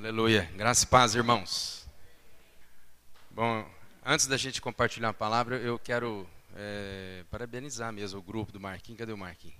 [0.00, 0.50] Aleluia.
[0.56, 1.86] Graça e paz, irmãos.
[3.30, 3.70] Bom,
[4.02, 6.26] antes da gente compartilhar a palavra, eu quero
[6.56, 8.98] é, parabenizar mesmo o grupo do Marquinhos.
[8.98, 9.58] Cadê o Marquinhos?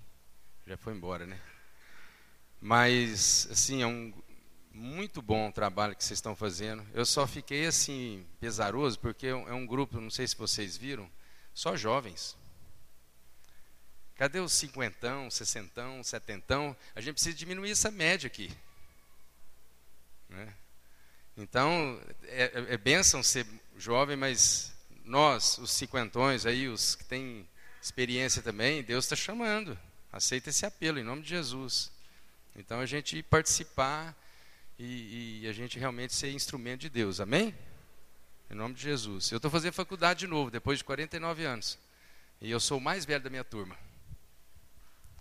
[0.66, 1.38] Já foi embora, né?
[2.58, 4.14] Mas, assim, é um
[4.72, 6.87] muito bom o trabalho que vocês estão fazendo.
[6.95, 11.07] Eu só fiquei, assim, pesaroso, porque é um grupo, não sei se vocês viram,
[11.53, 12.35] só jovens.
[14.15, 16.75] Cadê os cinquentão, sessentão, setentão?
[16.95, 18.51] A gente precisa diminuir essa média aqui.
[20.30, 20.55] Né?
[21.37, 24.73] Então, é, é, é bênção ser jovem, mas
[25.05, 27.47] nós, os cinquentões, aí, os que têm
[27.83, 29.79] experiência também, Deus está chamando.
[30.12, 31.91] Aceita esse apelo, em nome de Jesus.
[32.56, 34.16] Então, a gente participar
[34.79, 37.20] e, e a gente realmente ser instrumento de Deus.
[37.20, 37.55] Amém?
[38.51, 39.31] Em nome de Jesus.
[39.31, 41.78] Eu estou fazendo faculdade de novo, depois de 49 anos.
[42.41, 43.77] E eu sou o mais velho da minha turma.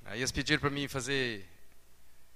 [0.05, 1.45] Aí eles pediram para mim fazer.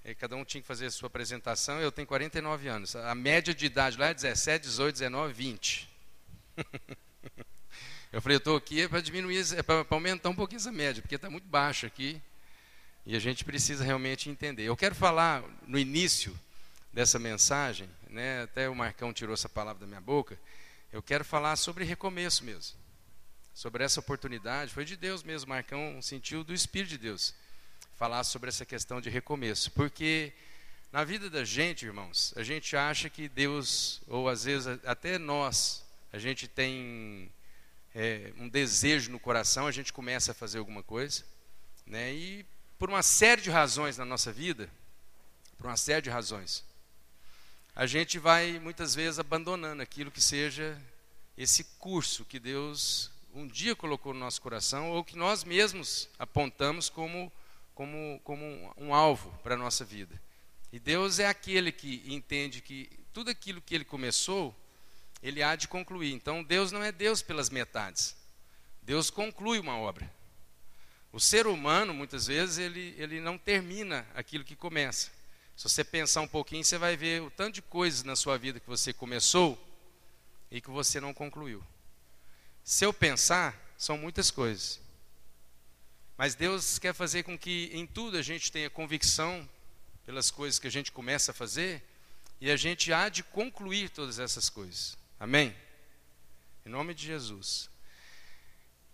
[0.04, 1.80] Eh, cada um tinha que fazer a sua apresentação.
[1.80, 2.94] Eu tenho 49 anos.
[2.94, 5.88] A média de idade lá é 17, 18, 19, 20.
[8.12, 11.14] eu falei, eu estou aqui para diminuir, é para aumentar um pouquinho essa média, porque
[11.14, 12.20] está muito baixa aqui.
[13.06, 14.64] E a gente precisa realmente entender.
[14.64, 16.38] Eu quero falar no início
[16.92, 20.38] dessa mensagem, né, até o Marcão tirou essa palavra da minha boca.
[20.92, 22.76] Eu quero falar sobre recomeço mesmo.
[23.54, 24.72] Sobre essa oportunidade.
[24.72, 25.48] Foi de Deus mesmo.
[25.48, 27.34] Marcão sentiu do Espírito de Deus
[27.96, 30.32] falar sobre essa questão de recomeço, porque
[30.92, 35.84] na vida da gente, irmãos, a gente acha que Deus, ou às vezes até nós,
[36.12, 37.30] a gente tem
[37.94, 41.24] é, um desejo no coração, a gente começa a fazer alguma coisa,
[41.86, 42.12] né?
[42.12, 42.46] E
[42.78, 44.68] por uma série de razões na nossa vida,
[45.56, 46.64] por uma série de razões,
[47.74, 50.80] a gente vai muitas vezes abandonando aquilo que seja
[51.36, 56.88] esse curso que Deus um dia colocou no nosso coração ou que nós mesmos apontamos
[56.88, 57.32] como
[57.74, 58.44] como, como
[58.76, 60.20] um, alvo para a nossa vida.
[60.72, 64.54] E Deus é aquele que entende que tudo aquilo que ele começou,
[65.22, 66.12] ele há de concluir.
[66.12, 68.16] Então, Deus não é Deus pelas metades.
[68.82, 70.10] Deus conclui uma obra.
[71.12, 75.10] O ser humano, muitas vezes, ele, ele não termina aquilo que começa.
[75.56, 78.58] Se você pensar um pouquinho, você vai ver o tanto de coisas na sua vida
[78.58, 79.56] que você começou
[80.50, 81.62] e que você não concluiu.
[82.64, 84.80] Se eu pensar, são muitas coisas.
[86.16, 89.48] Mas Deus quer fazer com que em tudo a gente tenha convicção
[90.06, 91.82] pelas coisas que a gente começa a fazer
[92.40, 94.96] e a gente há de concluir todas essas coisas.
[95.18, 95.54] Amém?
[96.64, 97.68] Em nome de Jesus.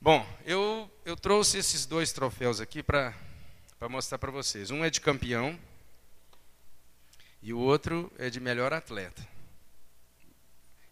[0.01, 3.15] Bom, eu, eu trouxe esses dois troféus aqui para
[3.89, 4.71] mostrar para vocês.
[4.71, 5.59] Um é de campeão
[7.43, 9.27] e o outro é de melhor atleta.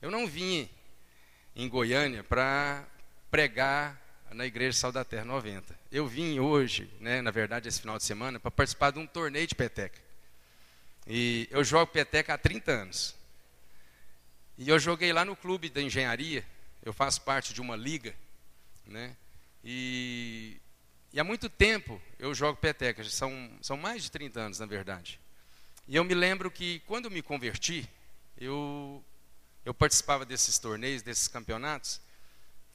[0.03, 0.69] Eu não vim
[1.57, 2.87] em Goiânia para
[3.31, 3.99] pregar
[4.31, 5.78] na Igreja Sal da Terra 90.
[5.91, 9.47] Eu vim hoje, né, na verdade, esse final de semana, para participar de um torneio
[9.47, 9.99] de peteca.
[11.07, 13.15] E eu jogo peteca há 30 anos.
[14.59, 16.45] E eu joguei lá no clube da engenharia,
[16.83, 18.15] eu faço parte de uma liga,
[18.85, 19.17] né?
[19.65, 20.61] E,
[21.11, 25.19] e há muito tempo eu jogo peteca, são, são mais de 30 anos, na verdade.
[25.87, 27.89] E eu me lembro que quando eu me converti,
[28.37, 29.03] eu,
[29.65, 31.99] eu participava desses torneios, desses campeonatos,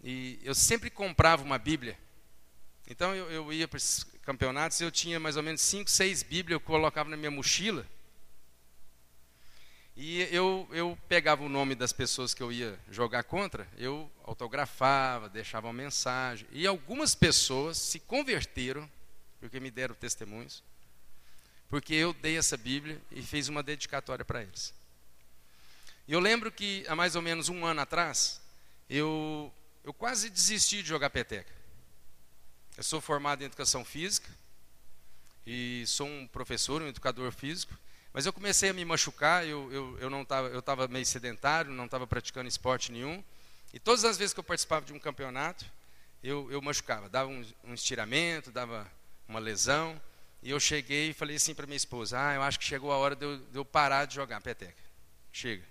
[0.04, 1.96] e eu sempre comprava uma Bíblia.
[2.88, 6.60] Então eu, eu ia para esses campeonatos eu tinha mais ou menos cinco, seis Bíblias,
[6.60, 7.86] eu colocava na minha mochila.
[9.96, 15.30] E eu, eu pegava o nome das pessoas que eu ia jogar contra, eu autografava,
[15.30, 16.48] deixava uma mensagem.
[16.52, 18.90] E algumas pessoas se converteram,
[19.40, 20.64] porque me deram testemunhos,
[21.70, 24.74] porque eu dei essa Bíblia e fiz uma dedicatória para eles.
[26.08, 28.42] E eu lembro que há mais ou menos um ano atrás,
[28.90, 31.63] eu eu quase desisti de jogar peteca.
[32.76, 34.30] Eu sou formado em educação física
[35.46, 37.78] e sou um professor, um educador físico,
[38.12, 41.72] mas eu comecei a me machucar, eu, eu, eu não estava eu tava meio sedentário,
[41.72, 43.24] não estava praticando esporte nenhum,
[43.74, 45.66] e todas as vezes que eu participava de um campeonato,
[46.24, 48.90] eu, eu machucava, dava um, um estiramento, dava
[49.28, 50.00] uma lesão,
[50.42, 52.98] e eu cheguei e falei assim para minha esposa, ah, eu acho que chegou a
[52.98, 54.82] hora de eu, de eu parar de jogar peteca.
[55.32, 55.64] Chega.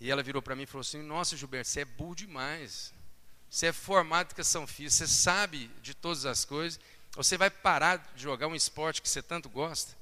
[0.00, 2.92] E ela virou para mim e falou assim: Nossa, Gilberto, você é burro demais.
[3.52, 6.80] Você é formado em educação física, você sabe de todas as coisas.
[7.14, 9.94] Você vai parar de jogar um esporte que você tanto gosta?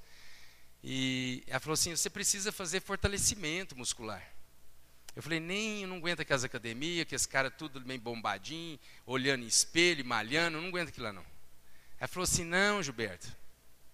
[0.85, 4.23] E ela falou assim: Você precisa fazer fortalecimento muscular.
[5.17, 9.43] Eu falei: Nem, eu não aguento aquelas academias, que esse cara tudo bem bombadinho, olhando
[9.43, 11.27] em espelho, malhando, eu não aguento aquilo lá não.
[11.99, 13.27] Ela falou assim: Não, Gilberto,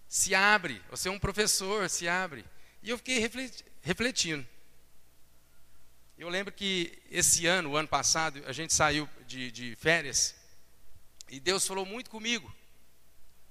[0.07, 0.79] se abre.
[0.91, 2.45] Você é um professor, se abre.
[2.83, 3.27] E eu fiquei
[3.81, 4.47] refletindo.
[6.17, 10.35] Eu lembro que esse ano, o ano passado, a gente saiu de, de férias
[11.29, 12.51] e Deus falou muito comigo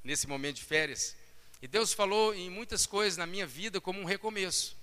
[0.02, 1.16] nesse momento de férias.
[1.62, 4.76] E Deus falou em muitas coisas na minha vida como um recomeço.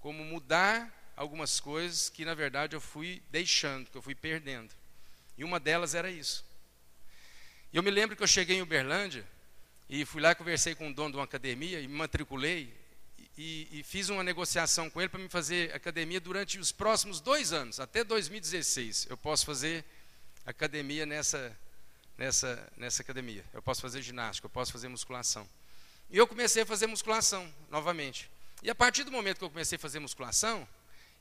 [0.00, 4.74] como mudar algumas coisas que na verdade eu fui deixando, que eu fui perdendo.
[5.38, 6.44] E uma delas era isso.
[7.72, 9.26] Eu me lembro que eu cheguei em Uberlândia
[9.88, 12.74] e fui lá conversei com o dono de uma academia e me matriculei
[13.42, 17.54] e, e fiz uma negociação com ele para me fazer academia durante os próximos dois
[17.54, 19.06] anos, até 2016.
[19.08, 19.82] Eu posso fazer
[20.44, 21.58] academia nessa,
[22.18, 23.42] nessa, nessa academia.
[23.54, 25.48] Eu posso fazer ginástica, eu posso fazer musculação.
[26.10, 28.30] E eu comecei a fazer musculação novamente.
[28.62, 30.68] E a partir do momento que eu comecei a fazer musculação,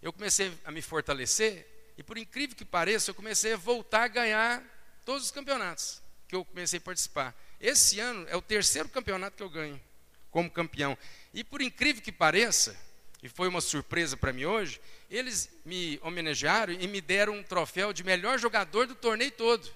[0.01, 4.07] eu comecei a me fortalecer e por incrível que pareça, eu comecei a voltar a
[4.09, 4.61] ganhar
[5.05, 7.33] todos os campeonatos que eu comecei a participar.
[7.61, 9.79] Esse ano é o terceiro campeonato que eu ganho
[10.31, 10.97] como campeão.
[11.33, 12.75] E por incrível que pareça,
[13.21, 14.79] e foi uma surpresa para mim hoje,
[15.09, 19.69] eles me homenagearam e me deram um troféu de melhor jogador do torneio todo.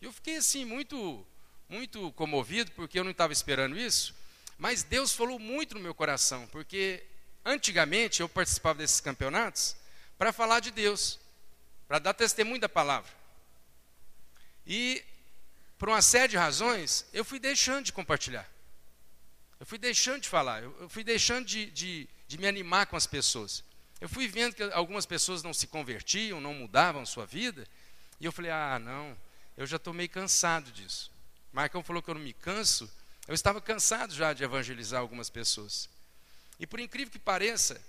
[0.00, 1.26] Eu fiquei assim muito
[1.68, 4.14] muito comovido porque eu não estava esperando isso,
[4.56, 7.02] mas Deus falou muito no meu coração, porque
[7.44, 9.76] antigamente eu participava desses campeonatos
[10.16, 11.18] para falar de Deus,
[11.88, 13.10] para dar testemunho da palavra.
[14.66, 15.02] E
[15.78, 18.48] por uma série de razões, eu fui deixando de compartilhar.
[19.58, 23.06] Eu fui deixando de falar, eu, fui deixando de, de, de me animar com as
[23.06, 23.64] pessoas.
[24.00, 27.66] Eu fui vendo que algumas pessoas não se convertiam, não mudavam sua vida,
[28.20, 29.16] e eu falei: ah, não,
[29.56, 31.10] eu já estou meio cansado disso.
[31.52, 32.90] Marcão falou que eu não me canso,
[33.26, 35.88] eu estava cansado já de evangelizar algumas pessoas.
[36.60, 37.80] E por incrível que pareça,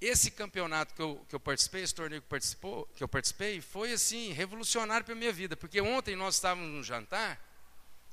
[0.00, 3.92] esse campeonato que eu, que eu participei, esse torneio que, participou, que eu participei, foi
[3.92, 5.56] assim, revolucionário para a minha vida.
[5.56, 7.38] Porque ontem nós estávamos num jantar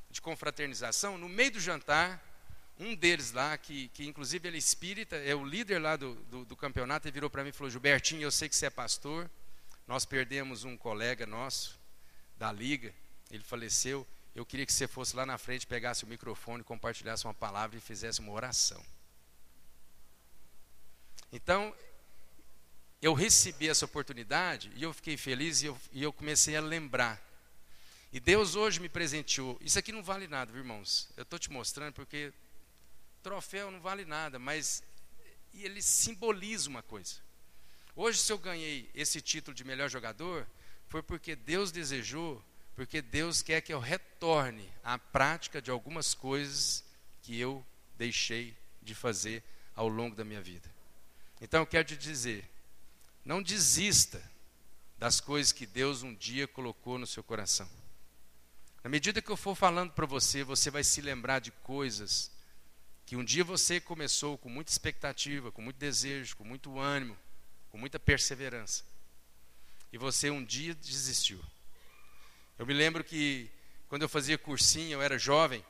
[0.09, 2.21] de confraternização, no meio do jantar,
[2.79, 6.45] um deles lá, que, que inclusive ele é espírita, é o líder lá do, do,
[6.45, 9.29] do campeonato, ele virou para mim e falou: Gilbertinho, eu sei que você é pastor,
[9.87, 11.79] nós perdemos um colega nosso
[12.37, 12.93] da liga,
[13.31, 14.05] ele faleceu.
[14.35, 17.81] Eu queria que você fosse lá na frente, pegasse o microfone, compartilhasse uma palavra e
[17.81, 18.83] fizesse uma oração.
[21.31, 21.75] Então,
[23.01, 27.19] eu recebi essa oportunidade e eu fiquei feliz e eu, e eu comecei a lembrar.
[28.13, 29.57] E Deus hoje me presenteou.
[29.59, 31.09] Isso aqui não vale nada, irmãos.
[31.17, 32.31] Eu estou te mostrando porque
[33.27, 34.81] troféu não vale nada, mas
[35.53, 37.15] ele simboliza uma coisa.
[37.93, 40.47] Hoje, se eu ganhei esse título de melhor jogador,
[40.87, 42.41] foi porque Deus desejou,
[42.73, 46.85] porque Deus quer que eu retorne à prática de algumas coisas
[47.21, 47.65] que eu
[47.97, 49.43] deixei de fazer
[49.75, 50.73] ao longo da minha vida.
[51.41, 52.49] Então eu quero te dizer,
[53.25, 54.23] não desista
[54.97, 57.69] das coisas que Deus um dia colocou no seu coração.
[58.85, 62.31] Na medida que eu for falando para você, você vai se lembrar de coisas
[63.07, 67.17] que um dia você começou com muita expectativa, com muito desejo, com muito ânimo,
[67.69, 68.83] com muita perseverança.
[69.93, 71.39] E você um dia desistiu.
[72.59, 73.49] Eu me lembro que
[73.87, 75.63] quando eu fazia cursinho, eu era jovem,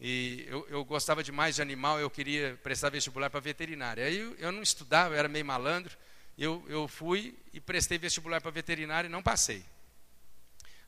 [0.00, 4.06] e eu, eu, gostava demais de animal, eu queria prestar vestibular para veterinária.
[4.06, 5.94] Aí eu, eu, não estudava, eu era meio malandro.
[6.38, 9.62] Eu, eu fui e prestei vestibular para veterinária e não passei.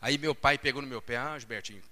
[0.01, 1.83] Aí meu pai pegou no meu pé, ah, Gilbertinho,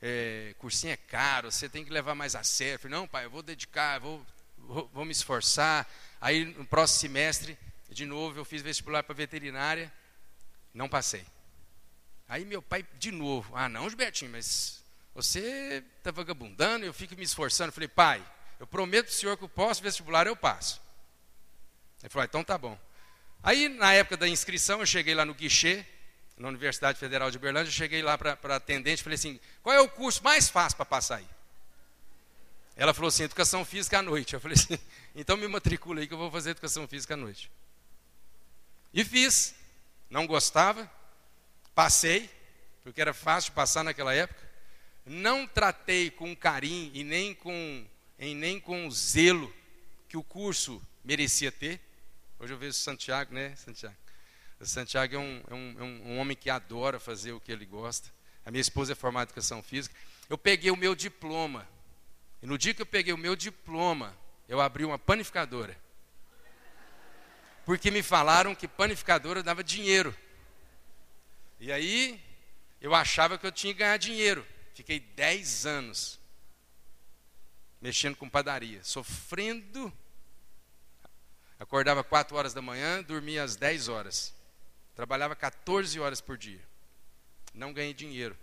[0.00, 2.78] é, cursinho é caro, você tem que levar mais a sério.
[2.78, 4.24] Falei, não, pai, eu vou dedicar, vou,
[4.56, 5.88] vou, vou me esforçar.
[6.20, 7.58] Aí no próximo semestre,
[7.90, 9.92] de novo, eu fiz vestibular para veterinária,
[10.72, 11.24] não passei.
[12.28, 14.82] Aí meu pai, de novo, ah, não, Gilbertinho, mas
[15.14, 17.72] você está vagabundando, eu fico me esforçando.
[17.72, 18.24] Falei, pai,
[18.60, 20.80] eu prometo para o senhor que o próximo vestibular eu passo.
[22.02, 22.78] Ele falou, ah, então tá bom.
[23.42, 25.86] Aí, na época da inscrição, eu cheguei lá no guichê,
[26.38, 29.80] na Universidade Federal de Uberlândia, eu cheguei lá para atendente e falei assim, qual é
[29.80, 31.26] o curso mais fácil para passar aí?
[32.76, 34.34] Ela falou assim, educação física à noite.
[34.34, 34.78] Eu falei assim,
[35.14, 37.50] então me matricula aí que eu vou fazer educação física à noite.
[38.94, 39.54] E fiz.
[40.08, 40.90] Não gostava,
[41.74, 42.30] passei,
[42.82, 44.48] porque era fácil passar naquela época
[45.08, 47.86] não tratei com carinho e nem com,
[48.18, 49.52] e nem com zelo
[50.08, 51.80] que o curso merecia ter.
[52.38, 53.96] Hoje eu vejo Santiago, né, Santiago?
[54.66, 58.10] Santiago é um, é, um, é um homem que adora fazer o que ele gosta.
[58.44, 59.94] A minha esposa é formada em educação física.
[60.28, 61.68] Eu peguei o meu diploma.
[62.42, 64.16] E no dia que eu peguei o meu diploma,
[64.48, 65.76] eu abri uma panificadora.
[67.64, 70.16] Porque me falaram que panificadora dava dinheiro.
[71.60, 72.20] E aí,
[72.80, 74.46] eu achava que eu tinha que ganhar dinheiro.
[74.74, 76.18] Fiquei 10 anos
[77.80, 79.92] mexendo com padaria, sofrendo.
[81.58, 84.37] Acordava 4 horas da manhã, dormia às 10 horas.
[84.98, 86.60] Trabalhava 14 horas por dia.
[87.54, 88.36] Não ganhei dinheiro.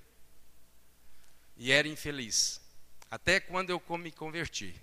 [1.58, 2.62] E era infeliz.
[3.12, 4.74] Até quando eu me converti.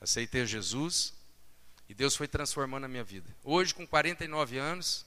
[0.00, 1.12] Aceitei Jesus
[1.90, 3.28] e Deus foi transformando a minha vida.
[3.44, 5.04] Hoje, com 49 anos,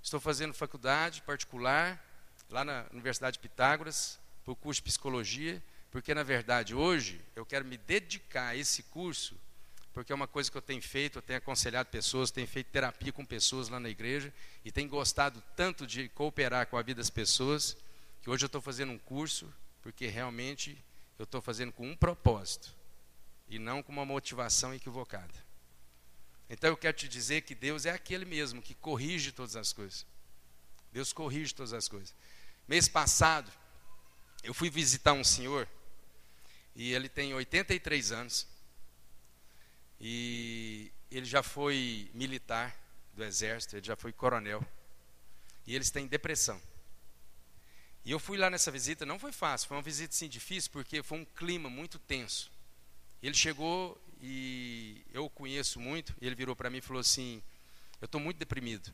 [0.00, 2.00] estou fazendo faculdade particular
[2.48, 7.44] lá na Universidade de Pitágoras para o curso de psicologia, porque na verdade hoje eu
[7.44, 9.36] quero me dedicar a esse curso,
[10.00, 13.12] porque é uma coisa que eu tenho feito, eu tenho aconselhado pessoas, tenho feito terapia
[13.12, 14.32] com pessoas lá na igreja
[14.64, 17.76] e tenho gostado tanto de cooperar com a vida das pessoas,
[18.22, 19.52] que hoje eu estou fazendo um curso,
[19.82, 20.82] porque realmente
[21.18, 22.74] eu estou fazendo com um propósito
[23.46, 25.34] e não com uma motivação equivocada.
[26.48, 30.06] Então eu quero te dizer que Deus é aquele mesmo que corrige todas as coisas.
[30.90, 32.14] Deus corrige todas as coisas.
[32.66, 33.52] Mês passado,
[34.42, 35.68] eu fui visitar um senhor,
[36.74, 38.48] e ele tem 83 anos,
[40.00, 42.74] e ele já foi militar
[43.12, 44.64] do exército, ele já foi coronel,
[45.66, 46.60] e eles têm depressão.
[48.04, 51.02] E eu fui lá nessa visita, não foi fácil, foi uma visita sim difícil, porque
[51.02, 52.50] foi um clima muito tenso.
[53.22, 57.42] Ele chegou e eu o conheço muito, ele virou para mim e falou assim:
[58.00, 58.92] Eu estou muito deprimido.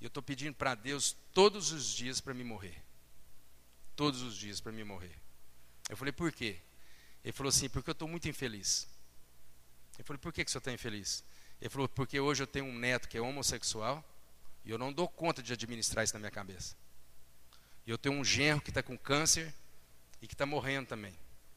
[0.00, 2.82] Eu estou pedindo para Deus todos os dias para me morrer.
[3.96, 5.16] Todos os dias para me morrer.
[5.88, 6.58] Eu falei: Por quê?
[7.24, 8.86] Ele falou assim: Porque eu estou muito infeliz.
[9.98, 11.24] Eu falei: Por que, que o senhor está infeliz?
[11.60, 14.04] Ele falou: Porque hoje eu tenho um neto que é homossexual
[14.64, 16.76] e eu não dou conta de administrar isso na minha cabeça.
[17.86, 19.52] E eu tenho um genro que está com câncer
[20.22, 21.14] e que está morrendo também.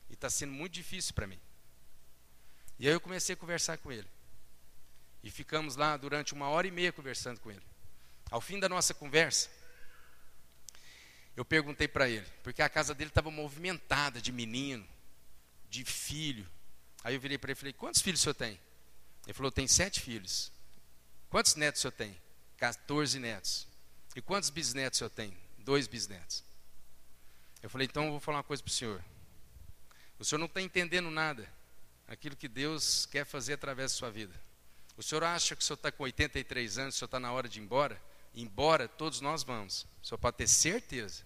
[0.09, 1.39] E está sendo muito difícil para mim.
[2.79, 4.07] E aí eu comecei a conversar com ele.
[5.23, 7.65] E ficamos lá durante uma hora e meia conversando com ele.
[8.29, 9.49] Ao fim da nossa conversa,
[11.35, 14.87] eu perguntei para ele, porque a casa dele estava movimentada de menino,
[15.69, 16.47] de filho.
[17.07, 18.59] Aí eu virei para ele e falei: Quantos filhos o senhor tem?
[19.25, 20.51] Ele falou: Tem sete filhos.
[21.29, 22.17] Quantos netos o senhor tem?
[22.57, 23.67] 14 netos.
[24.15, 25.37] E quantos bisnetos o senhor tem?
[25.67, 26.45] dois bisnetos.
[27.61, 29.03] Eu falei, então eu vou falar uma coisa para o senhor.
[30.17, 31.45] O senhor não está entendendo nada
[32.07, 34.33] aquilo que Deus quer fazer através da sua vida.
[34.95, 37.49] O senhor acha que o senhor está com 83 anos, o senhor está na hora
[37.49, 38.01] de ir embora?
[38.33, 39.85] Embora, todos nós vamos.
[40.01, 41.25] O senhor pode ter certeza.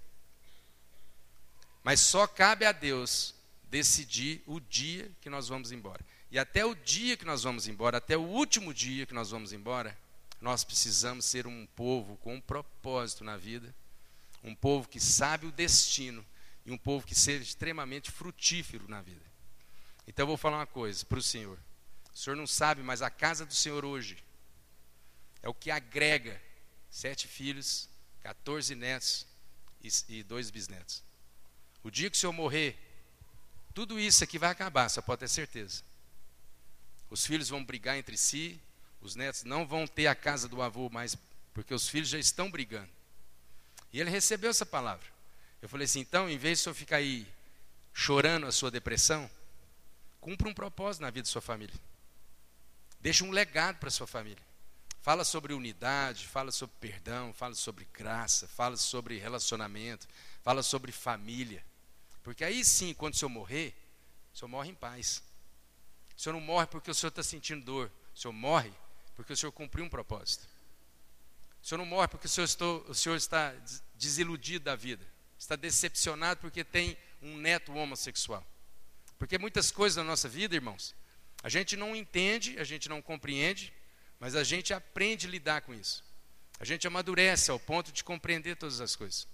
[1.83, 3.35] Mas só cabe a Deus
[3.72, 6.06] decidir o dia que nós vamos embora.
[6.30, 9.51] E até o dia que nós vamos embora, até o último dia que nós vamos
[9.51, 9.98] embora,
[10.40, 13.74] nós precisamos ser um povo com um propósito na vida
[14.44, 16.25] um povo que sabe o destino
[16.66, 19.25] e um povo que seja extremamente frutífero na vida.
[20.08, 21.58] Então eu vou falar uma coisa para o Senhor.
[22.13, 24.24] O Senhor não sabe, mas a casa do Senhor hoje
[25.42, 26.42] é o que agrega
[26.90, 27.88] sete filhos,
[28.22, 29.25] 14 netos
[29.82, 31.04] e, e dois bisnetos.
[31.84, 32.78] O dia que o Senhor morrer,
[33.72, 35.84] tudo isso aqui vai acabar, você pode ter certeza.
[37.10, 38.60] Os filhos vão brigar entre si,
[39.01, 41.18] os netos não vão ter a casa do avô mais,
[41.54, 42.90] porque os filhos já estão brigando.
[43.92, 45.06] E ele recebeu essa palavra.
[45.62, 47.28] Eu falei assim: então, em vez de senhor ficar aí
[47.94, 49.30] chorando a sua depressão,
[50.20, 51.75] cumpra um propósito na vida da sua família.
[53.00, 54.44] Deixa um legado para a sua família.
[55.01, 60.08] Fala sobre unidade, fala sobre perdão, fala sobre graça, fala sobre relacionamento,
[60.44, 61.63] fala sobre família.
[62.24, 63.75] Porque aí sim, quando o senhor morrer,
[64.34, 65.24] o senhor morre em paz.
[66.16, 67.92] O senhor não morre porque o senhor está sentindo dor.
[68.13, 68.72] O senhor morre
[69.16, 70.48] porque o senhor cumpriu um propósito.
[71.62, 73.54] O senhor não morre porque o senhor, estou, o senhor está
[73.94, 75.06] desiludido da vida,
[75.38, 78.46] está decepcionado porque tem um neto homossexual.
[79.20, 80.96] Porque muitas coisas na nossa vida, irmãos,
[81.44, 83.72] a gente não entende, a gente não compreende,
[84.20, 86.04] mas a gente aprende a lidar com isso.
[86.60, 89.28] A gente amadurece ao ponto de compreender todas as coisas.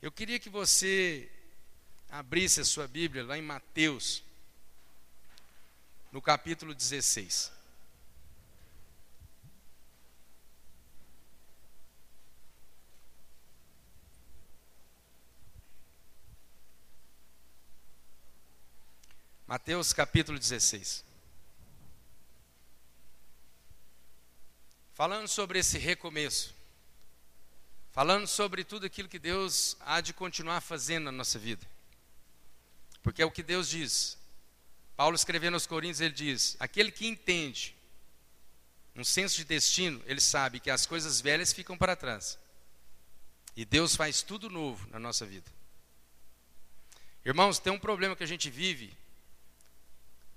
[0.00, 1.30] Eu queria que você
[2.12, 4.22] abrisse a sua Bíblia lá em Mateus,
[6.12, 7.50] no capítulo 16.
[19.46, 21.02] Mateus capítulo 16.
[24.92, 26.54] Falando sobre esse recomeço,
[27.90, 31.66] falando sobre tudo aquilo que Deus há de continuar fazendo na nossa vida,
[33.02, 34.18] porque é o que Deus diz.
[34.96, 37.76] Paulo escrevendo aos Coríntios, ele diz: aquele que entende
[38.94, 42.38] um senso de destino, ele sabe que as coisas velhas ficam para trás.
[43.56, 45.50] E Deus faz tudo novo na nossa vida.
[47.24, 48.96] Irmãos, tem um problema que a gente vive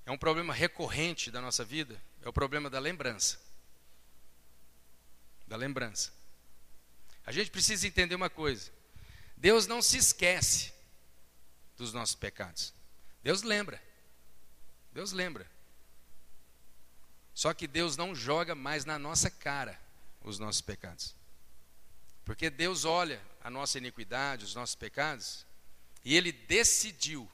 [0.05, 3.39] é um problema recorrente da nossa vida, é o problema da lembrança.
[5.47, 6.13] Da lembrança.
[7.25, 8.71] A gente precisa entender uma coisa:
[9.35, 10.71] Deus não se esquece
[11.77, 12.73] dos nossos pecados.
[13.23, 13.81] Deus lembra.
[14.91, 15.49] Deus lembra.
[17.33, 19.79] Só que Deus não joga mais na nossa cara
[20.23, 21.15] os nossos pecados.
[22.23, 25.45] Porque Deus olha a nossa iniquidade, os nossos pecados,
[26.03, 27.29] e Ele decidiu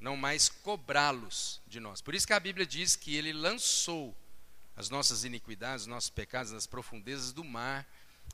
[0.00, 2.00] não mais cobrá-los de nós.
[2.00, 4.16] Por isso que a Bíblia diz que ele lançou
[4.76, 7.86] as nossas iniquidades, os nossos pecados nas profundezas do mar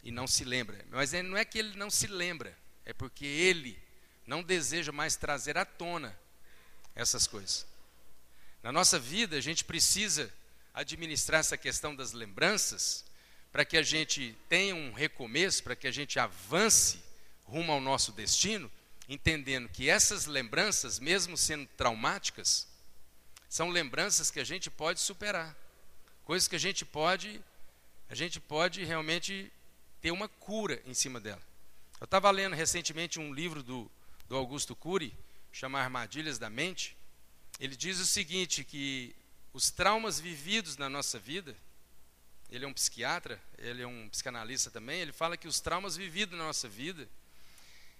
[0.02, 0.84] e não se lembra.
[0.90, 3.82] Mas não é que ele não se lembra, é porque ele
[4.26, 6.18] não deseja mais trazer à tona
[6.94, 7.66] essas coisas.
[8.62, 10.32] Na nossa vida, a gente precisa
[10.72, 13.04] administrar essa questão das lembranças
[13.52, 16.98] para que a gente tenha um recomeço, para que a gente avance
[17.44, 18.70] rumo ao nosso destino,
[19.08, 22.66] entendendo que essas lembranças, mesmo sendo traumáticas,
[23.48, 25.54] são lembranças que a gente pode superar,
[26.24, 27.40] coisas que a gente pode,
[28.08, 29.52] a gente pode realmente
[30.00, 31.42] ter uma cura em cima dela.
[32.00, 33.90] Eu estava lendo recentemente um livro do,
[34.28, 35.16] do Augusto Cury,
[35.52, 36.96] chama Armadilhas da Mente.
[37.60, 39.14] Ele diz o seguinte, que
[39.52, 41.56] os traumas vividos na nossa vida,
[42.50, 46.36] ele é um psiquiatra, ele é um psicanalista também, ele fala que os traumas vividos
[46.36, 47.08] na nossa vida,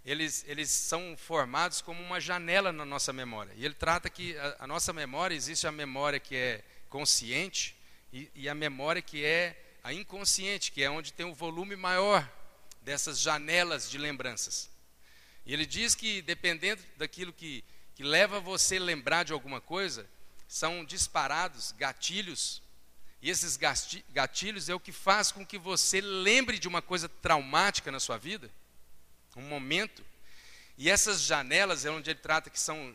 [0.05, 3.53] eles, eles são formados como uma janela na nossa memória.
[3.57, 7.75] E ele trata que a, a nossa memória, existe a memória que é consciente
[8.13, 12.29] e, e, a memória que é a inconsciente, que é onde tem o volume maior
[12.83, 14.69] dessas janelas de lembranças.
[15.47, 20.07] E ele diz que dependendo daquilo que, que leva você a lembrar de alguma coisa,
[20.49, 22.63] são disparados gatilhos.
[23.21, 23.59] E esses
[24.13, 28.19] gatilhos é o que faz com que você lembre de uma coisa traumática na sua
[28.19, 28.51] vida
[29.37, 30.05] um momento.
[30.77, 32.95] E essas janelas, é onde ele trata que são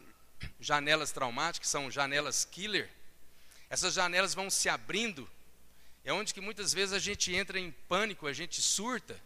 [0.60, 2.90] janelas traumáticas, são janelas killer.
[3.70, 5.30] Essas janelas vão se abrindo.
[6.04, 9.20] É onde que muitas vezes a gente entra em pânico, a gente surta,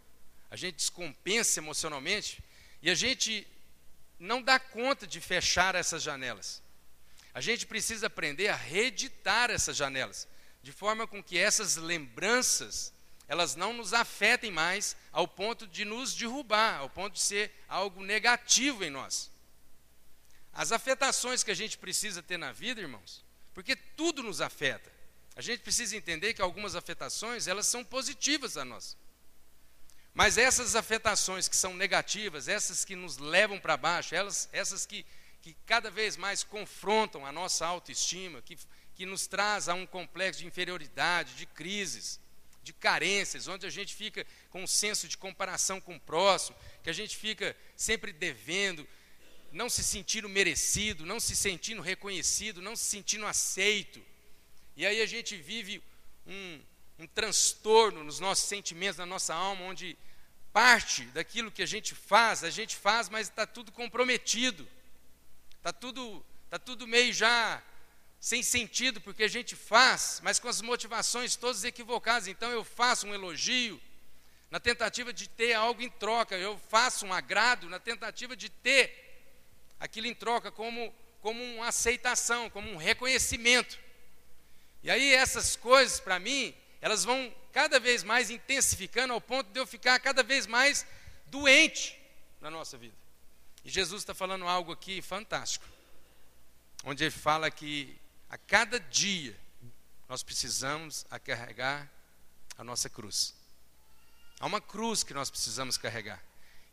[0.50, 2.44] a gente descompensa emocionalmente
[2.84, 3.48] e a gente
[4.20, 6.62] não dá conta de fechar essas janelas.
[7.34, 10.28] A gente precisa aprender a reeditar essas janelas,
[10.62, 12.94] de forma com que essas lembranças
[13.26, 18.04] elas não nos afetem mais ao ponto de nos derrubar, ao ponto de ser algo
[18.04, 19.32] negativo em nós.
[20.52, 23.24] As afetações que a gente precisa ter na vida, irmãos,
[23.54, 24.92] porque tudo nos afeta.
[25.38, 28.98] A gente precisa entender que algumas afetações, elas são positivas a nós.
[30.14, 35.06] Mas essas afetações que são negativas, essas que nos levam para baixo, elas, essas que,
[35.42, 38.56] que cada vez mais confrontam a nossa autoestima, que,
[38.94, 42.20] que nos traz a um complexo de inferioridade, de crises,
[42.62, 46.90] de carências, onde a gente fica com um senso de comparação com o próximo, que
[46.90, 48.88] a gente fica sempre devendo,
[49.52, 54.02] não se sentindo merecido, não se sentindo reconhecido, não se sentindo aceito.
[54.76, 55.84] E aí a gente vive
[56.26, 56.62] um,
[57.04, 59.98] um transtorno nos nossos sentimentos, na nossa alma, onde
[60.54, 64.68] parte daquilo que a gente faz, a gente faz, mas está tudo comprometido.
[65.58, 67.62] Está tudo, tá tudo meio já
[68.20, 72.28] sem sentido, porque a gente faz, mas com as motivações todas equivocadas.
[72.28, 73.82] Então eu faço um elogio
[74.50, 79.28] na tentativa de ter algo em troca, eu faço um agrado na tentativa de ter
[79.78, 83.78] aquilo em troca como, como uma aceitação, como um reconhecimento.
[84.82, 89.58] E aí essas coisas, para mim, elas vão cada vez mais intensificando ao ponto de
[89.58, 90.86] eu ficar cada vez mais
[91.28, 91.98] doente
[92.42, 92.94] na nossa vida.
[93.64, 95.66] E Jesus está falando algo aqui fantástico,
[96.84, 97.98] onde ele fala que
[98.30, 99.34] a cada dia
[100.10, 101.90] nós precisamos carregar
[102.58, 103.34] a nossa cruz.
[104.38, 106.22] Há uma cruz que nós precisamos carregar.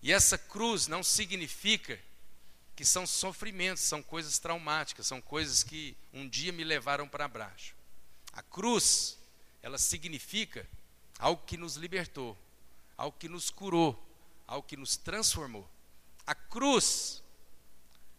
[0.03, 1.97] E essa cruz não significa
[2.75, 7.77] que são sofrimentos, são coisas traumáticas, são coisas que um dia me levaram para baixo.
[8.33, 9.20] A cruz,
[9.63, 10.67] ela significa
[11.19, 12.37] algo que nos libertou,
[12.97, 13.99] algo que nos curou,
[14.47, 15.69] algo que nos transformou.
[16.27, 17.23] A cruz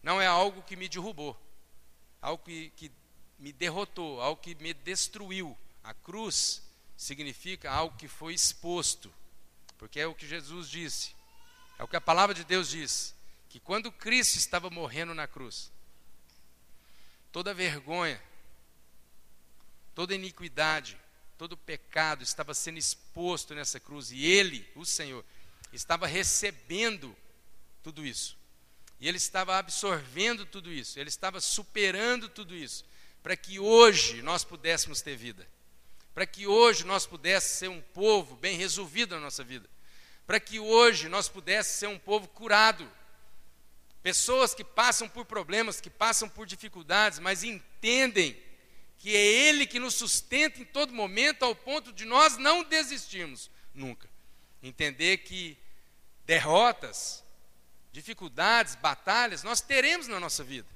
[0.02, 1.40] não é algo que me derrubou,
[2.20, 2.90] algo que, que
[3.38, 5.56] me derrotou, algo que me destruiu.
[5.82, 6.62] A cruz
[6.96, 9.12] significa algo que foi exposto,
[9.78, 11.14] porque é o que Jesus disse,
[11.78, 13.14] é o que a palavra de Deus diz,
[13.48, 15.70] que quando Cristo estava morrendo na cruz,
[17.32, 18.22] toda vergonha,
[19.94, 20.98] toda iniquidade,
[21.42, 25.24] todo pecado estava sendo exposto nessa cruz e Ele, o Senhor,
[25.72, 27.16] estava recebendo
[27.82, 28.38] tudo isso.
[29.00, 32.84] E Ele estava absorvendo tudo isso, Ele estava superando tudo isso
[33.24, 35.44] para que hoje nós pudéssemos ter vida,
[36.14, 39.68] para que hoje nós pudéssemos ser um povo bem resolvido na nossa vida,
[40.24, 42.88] para que hoje nós pudéssemos ser um povo curado.
[44.00, 48.40] Pessoas que passam por problemas, que passam por dificuldades, mas entendem
[49.02, 53.50] que é Ele que nos sustenta em todo momento, ao ponto de nós não desistirmos
[53.74, 54.08] nunca.
[54.62, 55.58] Entender que
[56.24, 57.24] derrotas,
[57.90, 60.68] dificuldades, batalhas, nós teremos na nossa vida.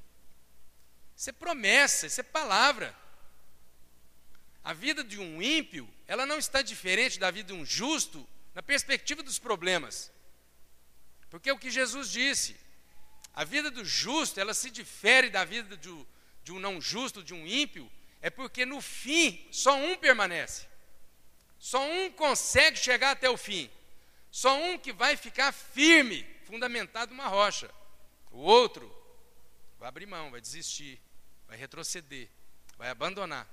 [1.17, 2.93] Isso é promessa, isso é palavra.
[4.65, 8.61] A vida de um ímpio, ela não está diferente da vida de um justo na
[8.61, 10.11] perspectiva dos problemas.
[11.31, 12.57] Porque é o que Jesus disse.
[13.33, 16.07] A vida do justo, ela se difere da vida de,
[16.43, 17.89] de um não justo, de um ímpio,
[18.21, 20.67] é porque no fim só um permanece.
[21.59, 23.71] Só um consegue chegar até o fim.
[24.31, 27.71] Só um que vai ficar firme, fundamentado numa rocha.
[28.31, 28.95] O outro
[29.79, 31.01] vai abrir mão, vai desistir
[31.47, 32.29] vai retroceder,
[32.77, 33.49] vai abandonar,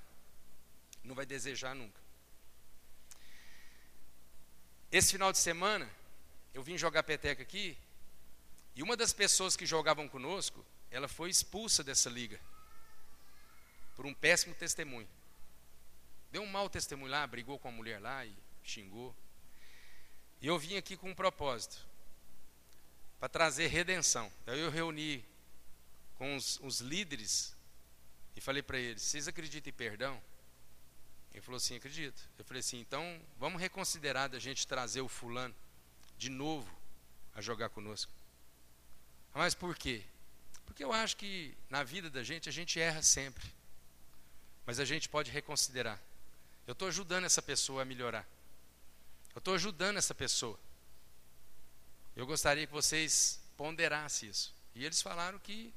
[1.03, 2.01] não vai desejar nunca.
[4.91, 5.89] Esse final de semana,
[6.53, 7.77] eu vim jogar peteca aqui,
[8.75, 12.39] e uma das pessoas que jogavam conosco, ela foi expulsa dessa liga,
[13.95, 15.07] por um péssimo testemunho.
[16.31, 19.15] Deu um mau testemunho lá, brigou com a mulher lá e xingou.
[20.41, 21.85] E eu vim aqui com um propósito,
[23.19, 24.31] para trazer redenção.
[24.45, 25.23] Daí eu reuni
[26.15, 27.55] com os, os líderes
[28.35, 30.21] e falei para eles: vocês acreditam em perdão?
[31.31, 32.21] Ele falou assim: acredito.
[32.37, 35.55] Eu falei assim: então vamos reconsiderar da gente trazer o fulano
[36.17, 36.69] de novo
[37.33, 38.11] a jogar conosco.
[39.33, 40.03] Mas por quê?
[40.65, 43.43] Porque eu acho que na vida da gente a gente erra sempre.
[44.65, 46.01] Mas a gente pode reconsiderar.
[46.65, 48.27] Eu estou ajudando essa pessoa a melhorar.
[49.35, 50.59] Eu estou ajudando essa pessoa.
[52.15, 54.53] Eu gostaria que vocês ponderassem isso.
[54.75, 55.73] E eles falaram que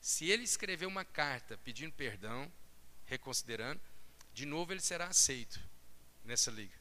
[0.00, 2.50] se ele escrever uma carta pedindo perdão,
[3.06, 3.80] reconsiderando,
[4.32, 5.60] de novo ele será aceito
[6.24, 6.78] nessa liga.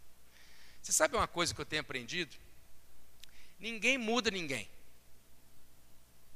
[0.82, 2.36] Você sabe uma coisa que eu tenho aprendido?
[3.60, 4.70] Ninguém muda ninguém.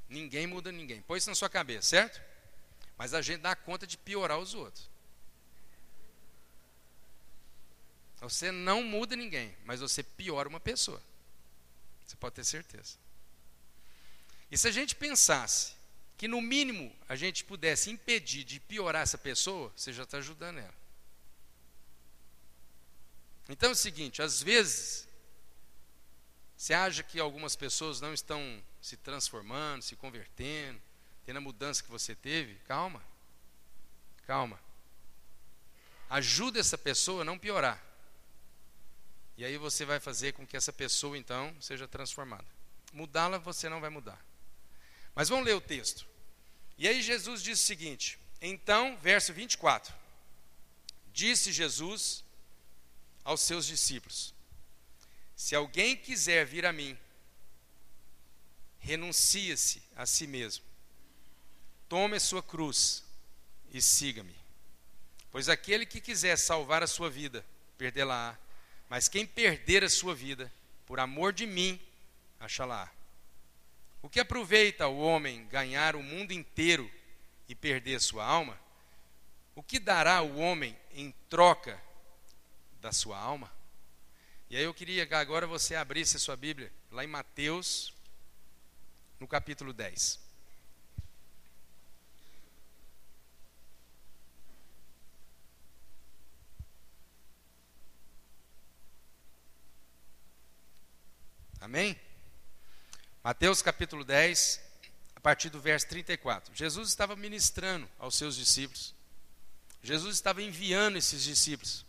[0.08, 1.00] Ninguém muda ninguém.
[1.02, 2.20] Põe isso na sua cabeça, certo?
[2.96, 4.88] Mas a gente dá conta de piorar os outros.
[8.20, 11.02] Você não muda ninguém, mas você piora uma pessoa.
[12.06, 12.96] Você pode ter certeza.
[14.50, 15.74] E se a gente pensasse
[16.16, 20.58] que no mínimo a gente pudesse impedir de piorar essa pessoa, você já está ajudando
[20.58, 20.74] ela.
[23.48, 25.06] Então é o seguinte: às vezes,
[26.56, 30.80] você acha que algumas pessoas não estão se transformando, se convertendo,
[31.24, 33.02] tendo a mudança que você teve, calma,
[34.26, 34.60] calma.
[36.10, 37.82] Ajuda essa pessoa a não piorar.
[39.36, 42.46] E aí você vai fazer com que essa pessoa então seja transformada.
[42.92, 44.24] Mudá-la você não vai mudar.
[45.14, 46.06] Mas vamos ler o texto.
[46.76, 49.94] E aí Jesus diz o seguinte: Então, verso 24:
[51.12, 52.24] Disse Jesus
[53.24, 54.34] aos seus discípulos:
[55.34, 56.96] Se alguém quiser vir a mim,
[58.78, 60.64] renuncie-se a si mesmo,
[61.94, 63.04] tome a sua cruz
[63.72, 64.34] e siga-me.
[65.30, 67.46] Pois aquele que quiser salvar a sua vida,
[67.78, 68.36] perdê-la-á,
[68.88, 70.52] mas quem perder a sua vida,
[70.86, 71.80] por amor de mim,
[72.40, 72.90] achá-la.
[74.02, 76.90] O que aproveita o homem ganhar o mundo inteiro
[77.48, 78.58] e perder a sua alma?
[79.54, 81.80] O que dará o homem em troca
[82.80, 83.52] da sua alma?
[84.50, 87.94] E aí eu queria que agora você abrisse a sua Bíblia, lá em Mateus,
[89.20, 90.23] no capítulo 10.
[101.64, 101.98] Amém?
[103.22, 104.60] Mateus capítulo 10,
[105.16, 106.54] a partir do verso 34.
[106.54, 108.94] Jesus estava ministrando aos seus discípulos.
[109.82, 111.86] Jesus estava enviando esses discípulos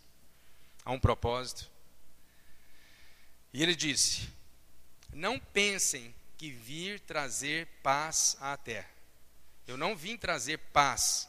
[0.82, 1.70] a um propósito.
[3.52, 4.30] E ele disse:
[5.12, 8.88] Não pensem que vir trazer paz à terra.
[9.66, 11.28] Eu não vim trazer paz,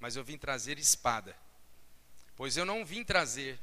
[0.00, 1.36] mas eu vim trazer espada.
[2.36, 3.60] Pois eu não vim trazer,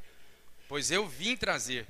[0.67, 1.87] pois eu vim trazer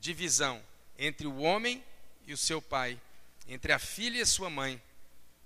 [0.00, 0.64] divisão
[0.98, 1.82] entre o homem
[2.26, 3.00] e o seu pai,
[3.46, 4.82] entre a filha e a sua mãe,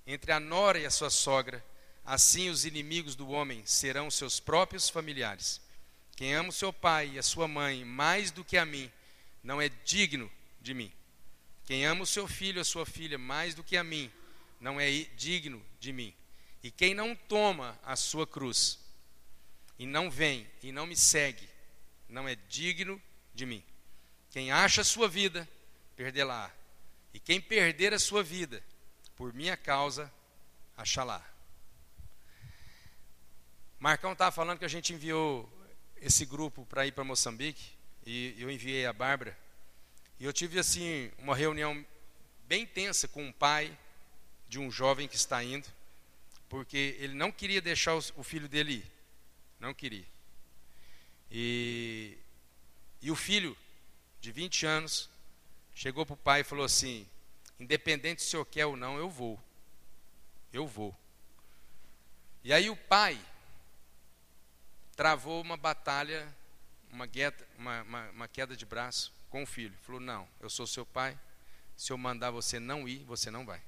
[0.07, 1.65] entre a nora e a sua sogra,
[2.05, 5.61] assim os inimigos do homem serão seus próprios familiares.
[6.17, 8.91] Quem ama o seu pai e a sua mãe mais do que a mim,
[9.43, 10.93] não é digno de mim.
[11.65, 14.11] Quem ama o seu filho ou a sua filha mais do que a mim,
[14.61, 16.15] não é digno de mim.
[16.63, 18.79] E quem não toma a sua cruz,
[19.79, 21.49] e não vem e não me segue,
[22.09, 23.01] não é digno
[23.35, 23.65] de mim.
[24.33, 25.47] Quem acha a sua vida,
[25.95, 26.51] perdê-la.
[27.13, 28.65] E quem perder a sua vida,
[29.15, 30.11] por minha causa,
[30.75, 31.23] achá-la.
[33.79, 35.47] Marcão estava falando que a gente enviou
[35.97, 37.73] esse grupo para ir para Moçambique,
[38.07, 39.39] e eu enviei a Bárbara.
[40.19, 41.85] E eu tive assim uma reunião
[42.49, 43.77] bem tensa com um pai
[44.49, 45.69] de um jovem que está indo,
[46.49, 48.93] porque ele não queria deixar o filho dele ir.
[49.61, 50.07] Não queria.
[51.31, 52.17] E,
[53.03, 53.55] e o filho
[54.23, 55.11] de 20 anos,
[55.75, 57.07] chegou para o pai e falou assim:
[57.59, 59.39] independente se o senhor quer ou não, eu vou.
[60.53, 60.97] Eu vou.
[62.45, 63.21] E aí o pai
[64.95, 66.33] travou uma batalha,
[66.93, 69.77] uma, gueta, uma, uma, uma queda de braço com o filho.
[69.83, 71.19] Falou: Não, eu sou seu pai.
[71.77, 73.61] Se eu mandar você não ir, você não vai.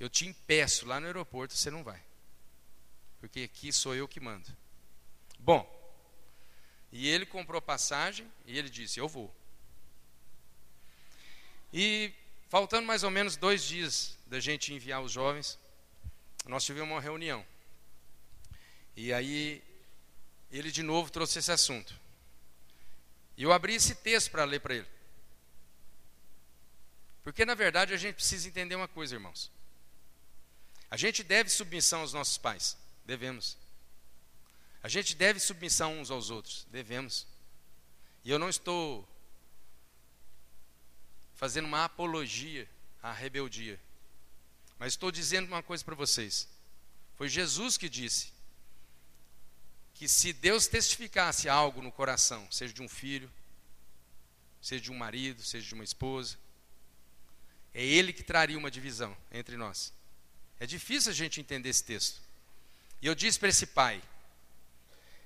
[0.00, 2.02] Eu te impeço lá no aeroporto, você não vai.
[3.20, 4.48] Porque aqui sou eu que mando.
[5.38, 5.64] Bom,
[6.90, 9.37] e ele comprou passagem e ele disse: Eu vou.
[11.72, 12.12] E
[12.48, 15.58] faltando mais ou menos dois dias da gente enviar os jovens,
[16.46, 17.44] nós tivemos uma reunião.
[18.96, 19.62] E aí,
[20.50, 21.94] ele de novo trouxe esse assunto.
[23.36, 24.88] E eu abri esse texto para ler para ele.
[27.22, 29.52] Porque, na verdade, a gente precisa entender uma coisa, irmãos.
[30.90, 32.76] A gente deve submissão aos nossos pais.
[33.04, 33.56] Devemos.
[34.82, 36.66] A gente deve submissão uns aos outros.
[36.70, 37.26] Devemos.
[38.24, 39.06] E eu não estou
[41.38, 42.68] fazendo uma apologia
[43.00, 43.78] à rebeldia.
[44.76, 46.48] Mas estou dizendo uma coisa para vocês.
[47.16, 48.32] Foi Jesus que disse
[49.94, 53.30] que se Deus testificasse algo no coração, seja de um filho,
[54.60, 56.36] seja de um marido, seja de uma esposa,
[57.72, 59.92] é Ele que traria uma divisão entre nós.
[60.58, 62.20] É difícil a gente entender esse texto.
[63.00, 64.02] E eu disse para esse pai,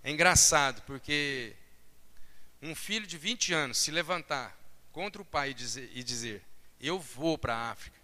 [0.05, 1.57] é engraçado, porque
[2.61, 4.62] um filho de 20 anos se levantar
[4.93, 6.45] contra o pai e dizer, e dizer
[6.81, 7.97] eu vou para a África,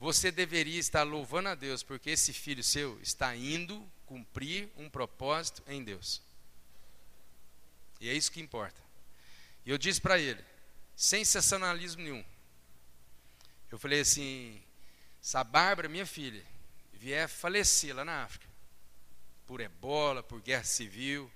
[0.00, 5.62] você deveria estar louvando a Deus, porque esse filho seu está indo cumprir um propósito
[5.68, 6.20] em Deus.
[8.00, 8.80] E é isso que importa.
[9.64, 10.42] E eu disse para ele,
[10.96, 12.24] sem sensacionalismo nenhum,
[13.70, 14.60] eu falei assim:
[15.20, 16.44] se a Bárbara, minha filha,
[16.92, 18.46] vier falecer lá na África,
[19.46, 21.30] por ebola, por guerra civil,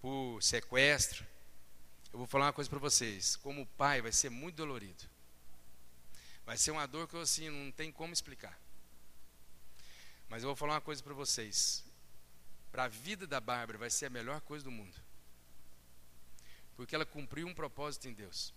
[0.00, 1.26] por sequestro,
[2.12, 5.04] eu vou falar uma coisa para vocês: como pai, vai ser muito dolorido.
[6.44, 8.58] Vai ser uma dor que eu assim não tem como explicar.
[10.28, 11.84] Mas eu vou falar uma coisa para vocês.
[12.70, 14.96] Para a vida da Bárbara vai ser a melhor coisa do mundo.
[16.76, 18.52] Porque ela cumpriu um propósito em Deus.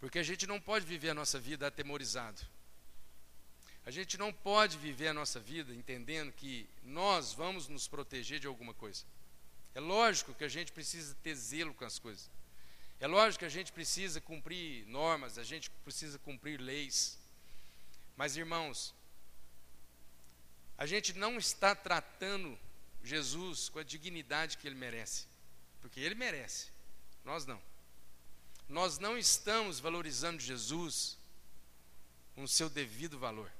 [0.00, 2.40] Porque a gente não pode viver a nossa vida atemorizado.
[3.86, 8.46] A gente não pode viver a nossa vida entendendo que nós vamos nos proteger de
[8.46, 9.04] alguma coisa.
[9.74, 12.30] É lógico que a gente precisa ter zelo com as coisas.
[13.00, 17.18] É lógico que a gente precisa cumprir normas, a gente precisa cumprir leis.
[18.16, 18.94] Mas, irmãos,
[20.78, 22.58] a gente não está tratando
[23.02, 25.26] Jesus com a dignidade que ele merece,
[25.80, 26.68] porque ele merece,
[27.24, 27.60] nós não.
[28.68, 31.18] Nós não estamos valorizando Jesus
[32.34, 33.50] com o seu devido valor.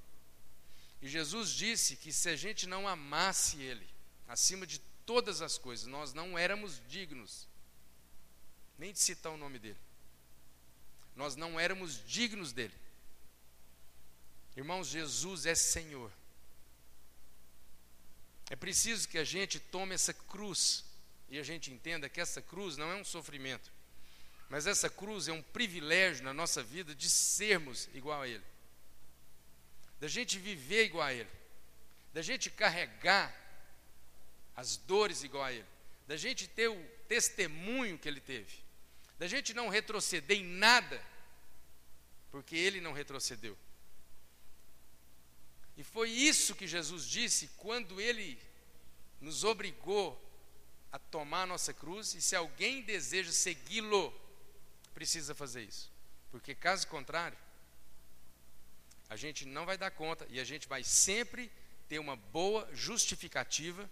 [1.02, 3.86] E Jesus disse que se a gente não amasse Ele,
[4.26, 7.48] acima de todas as coisas, nós não éramos dignos
[8.78, 9.78] nem de citar o nome dele.
[11.14, 12.74] Nós não éramos dignos dele.
[14.56, 16.10] Irmãos, Jesus é Senhor.
[18.50, 20.84] É preciso que a gente tome essa cruz
[21.28, 23.72] e a gente entenda que essa cruz não é um sofrimento,
[24.48, 28.44] mas essa cruz é um privilégio na nossa vida de sermos igual a Ele,
[29.98, 31.30] da gente viver igual a Ele,
[32.12, 33.34] da gente carregar
[34.56, 35.66] as dores igual a Ele,
[36.06, 38.64] da gente ter o testemunho que Ele teve
[39.18, 41.02] da gente não retroceder em nada,
[42.30, 43.56] porque ele não retrocedeu.
[45.76, 48.38] E foi isso que Jesus disse quando ele
[49.20, 50.20] nos obrigou
[50.92, 54.12] a tomar a nossa cruz, e se alguém deseja segui-lo,
[54.92, 55.90] precisa fazer isso.
[56.30, 57.38] Porque caso contrário,
[59.08, 61.50] a gente não vai dar conta e a gente vai sempre
[61.88, 63.88] ter uma boa justificativa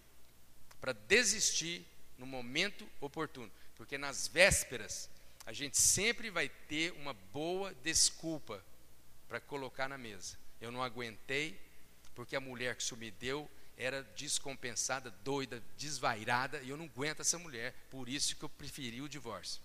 [0.82, 1.86] para desistir
[2.18, 3.50] no momento oportuno.
[3.76, 5.08] Porque nas vésperas
[5.46, 8.62] a gente sempre vai ter uma boa desculpa
[9.28, 10.36] para colocar na mesa.
[10.60, 11.56] Eu não aguentei,
[12.16, 17.20] porque a mulher que isso me deu era descompensada, doida, desvairada, e eu não aguento
[17.20, 19.62] essa mulher, por isso que eu preferi o divórcio.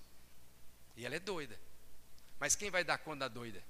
[0.96, 1.60] E ela é doida.
[2.40, 3.64] Mas quem vai dar conta da doida?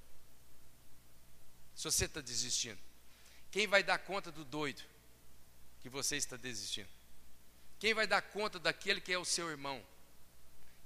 [1.75, 2.79] Se você está desistindo.
[3.49, 4.83] Quem vai dar conta do doido
[5.81, 6.96] que você está desistindo?
[7.79, 9.83] Quem vai dar conta daquele que é o seu irmão?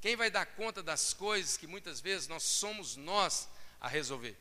[0.01, 3.47] Quem vai dar conta das coisas que muitas vezes nós somos nós
[3.80, 4.36] a resolver?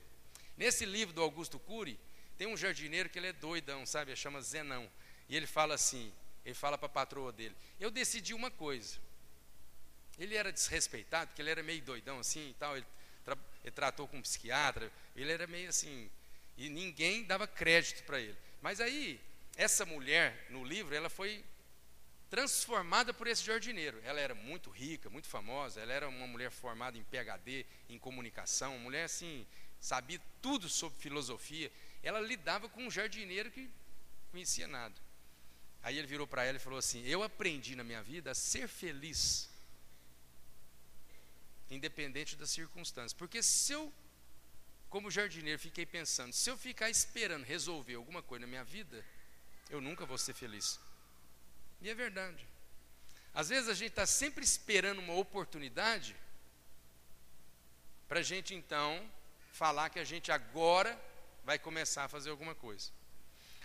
[0.56, 1.98] Nesse livro do Augusto Cury,
[2.36, 4.10] tem um jardineiro que ele é doidão, sabe?
[4.10, 4.90] Ele chama Zenão.
[5.28, 6.12] E ele fala assim,
[6.44, 8.98] ele fala para a patroa dele, eu decidi uma coisa.
[10.18, 12.86] Ele era desrespeitado, porque ele era meio doidão assim e tal, ele,
[13.24, 16.10] tra ele tratou com um psiquiatra, ele era meio assim,
[16.56, 18.36] e ninguém dava crédito para ele.
[18.60, 19.20] Mas aí,
[19.56, 21.44] essa mulher, no livro, ela foi
[22.30, 24.00] transformada por esse jardineiro.
[24.04, 28.76] Ela era muito rica, muito famosa, ela era uma mulher formada em PhD, em comunicação,
[28.76, 29.44] uma mulher assim,
[29.80, 31.70] sabia tudo sobre filosofia.
[32.02, 33.68] Ela lidava com um jardineiro que
[34.30, 34.94] conhecia nada.
[35.82, 38.68] Aí ele virou para ela e falou assim: Eu aprendi na minha vida a ser
[38.68, 39.50] feliz,
[41.68, 43.12] independente das circunstâncias.
[43.12, 43.92] Porque se eu,
[44.88, 49.04] como jardineiro, fiquei pensando, se eu ficar esperando resolver alguma coisa na minha vida,
[49.68, 50.78] eu nunca vou ser feliz.
[51.80, 52.46] E é verdade.
[53.32, 56.16] Às vezes a gente está sempre esperando uma oportunidade
[58.08, 59.08] para a gente então
[59.52, 61.00] falar que a gente agora
[61.44, 62.90] vai começar a fazer alguma coisa.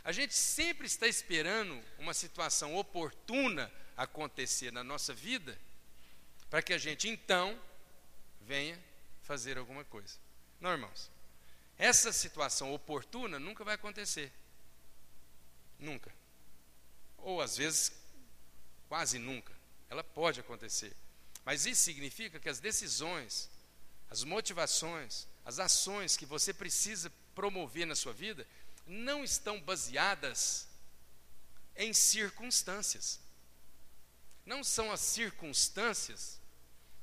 [0.04, 5.58] A gente sempre está esperando uma situação oportuna acontecer na nossa vida
[6.49, 7.60] para que a gente então
[8.41, 8.80] venha
[9.23, 10.17] fazer alguma coisa.
[10.62, 11.10] Não, irmãos.
[11.78, 14.32] Essa situação oportuna nunca vai acontecer.
[15.80, 16.13] Nunca.
[17.17, 17.91] Ou às vezes,
[18.88, 19.54] quase nunca.
[19.89, 20.95] Ela pode acontecer.
[21.43, 23.50] Mas isso significa que as decisões,
[24.10, 28.48] as motivações, as ações que você precisa promover na sua vida
[28.88, 30.67] não estão baseadas
[31.76, 33.19] em circunstâncias.
[34.45, 36.39] Não são as circunstâncias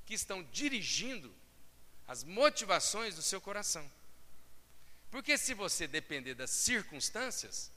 [0.07, 1.35] que estão dirigindo
[2.07, 3.91] as motivações do seu coração.
[5.11, 7.71] Porque se você depender das circunstâncias,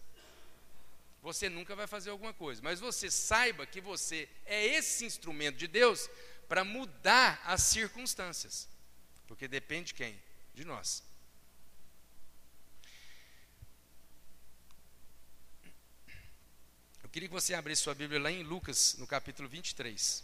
[1.26, 2.62] você nunca vai fazer alguma coisa.
[2.62, 6.08] Mas você saiba que você é esse instrumento de Deus
[6.48, 8.68] para mudar as circunstâncias.
[9.28, 10.22] Porque depende de quem?
[10.54, 11.02] De nós.
[17.02, 20.24] Eu queria que você abrisse sua Bíblia lá em Lucas, no capítulo 23.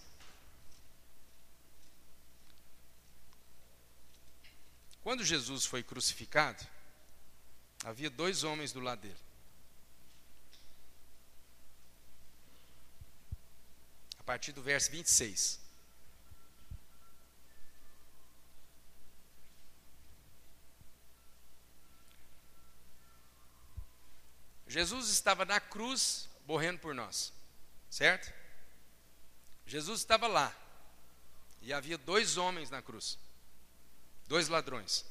[5.02, 6.64] Quando Jesus foi crucificado,
[7.84, 9.31] havia dois homens do lado dele.
[14.22, 15.60] A partir do verso 26.
[24.68, 27.34] Jesus estava na cruz morrendo por nós,
[27.90, 28.32] certo?
[29.66, 30.56] Jesus estava lá
[31.60, 33.18] e havia dois homens na cruz,
[34.28, 35.04] dois ladrões.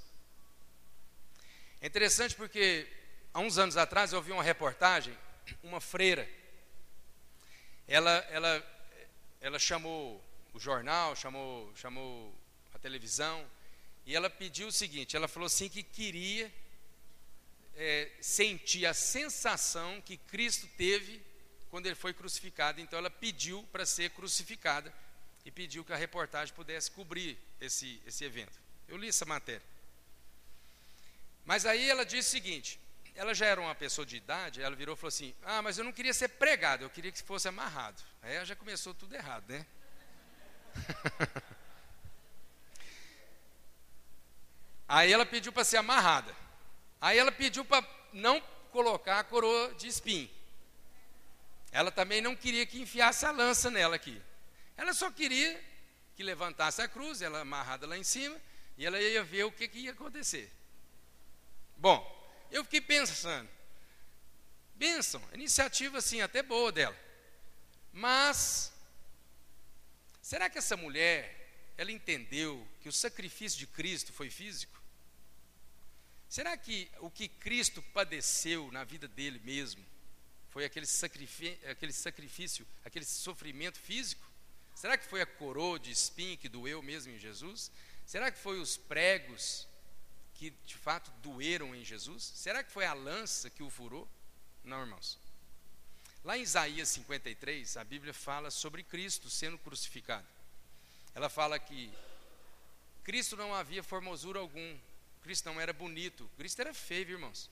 [1.81, 2.88] É interessante porque
[3.35, 5.18] há uns anos atrás eu vi uma reportagem,
[5.64, 6.31] uma freira,
[7.88, 8.79] ela, ela,
[9.40, 10.22] ela chamou
[10.53, 12.35] o jornal, chamou, chamou
[12.74, 13.48] a televisão
[14.05, 16.53] e ela pediu o seguinte: ela falou assim que queria
[17.76, 21.22] é, sentir a sensação que Cristo teve
[21.70, 22.81] quando ele foi crucificado.
[22.81, 24.92] Então ela pediu para ser crucificada
[25.44, 28.59] e pediu que a reportagem pudesse cobrir esse, esse evento.
[28.88, 29.62] Eu li essa matéria.
[31.44, 32.81] Mas aí ela disse o seguinte:
[33.20, 35.85] ela já era uma pessoa de idade, ela virou e falou assim: Ah, mas eu
[35.85, 38.02] não queria ser pregado, eu queria que fosse amarrado.
[38.22, 39.66] Aí ela já começou tudo errado, né?
[44.88, 46.35] aí ela pediu para ser amarrada.
[46.98, 48.40] Aí ela pediu para não
[48.72, 50.30] colocar a coroa de espinho.
[51.70, 54.18] Ela também não queria que enfiasse a lança nela aqui.
[54.78, 55.62] Ela só queria
[56.16, 58.40] que levantasse a cruz, ela amarrada lá em cima,
[58.78, 60.50] e ela ia ver o que, que ia acontecer.
[61.76, 62.19] Bom,
[62.50, 63.48] eu fiquei pensando,
[64.74, 66.98] bênção, iniciativa assim, até boa dela.
[67.92, 68.72] Mas,
[70.22, 74.80] será que essa mulher, ela entendeu que o sacrifício de Cristo foi físico?
[76.28, 79.84] Será que o que Cristo padeceu na vida dele mesmo
[80.48, 84.28] foi aquele sacrifício, aquele sacrifício, aquele sofrimento físico?
[84.74, 87.70] Será que foi a coroa de espinho que doeu mesmo em Jesus?
[88.06, 89.66] Será que foi os pregos
[90.40, 92.22] que de fato doeram em Jesus?
[92.35, 94.09] Será que foi a lança que o furou?
[94.64, 95.18] Não, irmãos.
[96.24, 100.26] Lá em Isaías 53, a Bíblia fala sobre Cristo sendo crucificado.
[101.14, 101.92] Ela fala que
[103.05, 104.79] Cristo não havia formosura algum,
[105.22, 107.50] Cristo não era bonito, Cristo era feio, irmãos.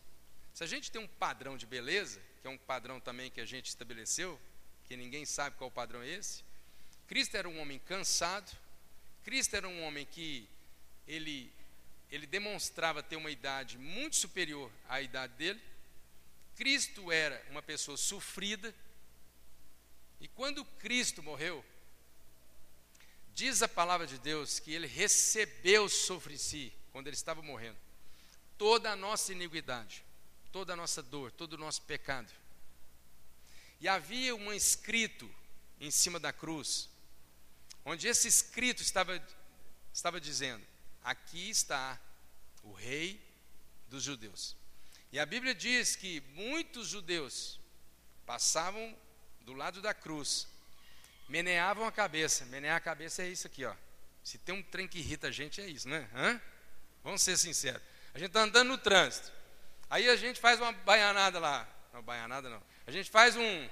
[0.55, 3.47] Se a gente tem um padrão de beleza, que é um padrão também que a
[3.47, 4.41] gente estabeleceu,
[4.87, 6.43] que ninguém sabe qual padrão é esse,
[7.07, 8.51] Cristo era um homem cansado,
[9.25, 10.49] Cristo era um homem que
[11.07, 11.53] ele,
[12.11, 15.61] ele demonstrava ter uma idade muito superior à idade dele,
[16.57, 18.75] Cristo era uma pessoa sofrida,
[20.21, 21.65] e quando Cristo morreu,
[23.33, 27.79] diz a palavra de Deus que ele recebeu sobre si quando ele estava morrendo,
[28.57, 30.05] toda a nossa iniquidade,
[30.51, 32.33] toda a nossa dor, todo o nosso pecado.
[33.81, 35.31] E havia um escrito
[35.81, 36.89] em cima da cruz,
[37.85, 39.25] onde esse escrito estava,
[39.95, 40.67] estava dizendo:
[41.09, 41.99] Aqui está
[42.63, 43.19] o Rei
[43.87, 44.55] dos Judeus.
[45.11, 47.59] E a Bíblia diz que muitos judeus
[48.27, 48.95] passavam
[49.41, 50.47] do lado da cruz,
[51.27, 52.45] meneavam a cabeça.
[52.45, 53.75] Menear a cabeça é isso aqui, ó.
[54.23, 56.07] Se tem um trem que irrita a gente, é isso, né?
[56.15, 56.39] Hã?
[57.03, 57.81] Vamos ser sinceros.
[58.13, 59.33] A gente está andando no trânsito.
[59.89, 61.67] Aí a gente faz uma baianada lá.
[61.91, 62.63] Não, baianada não.
[62.87, 63.69] A gente faz um.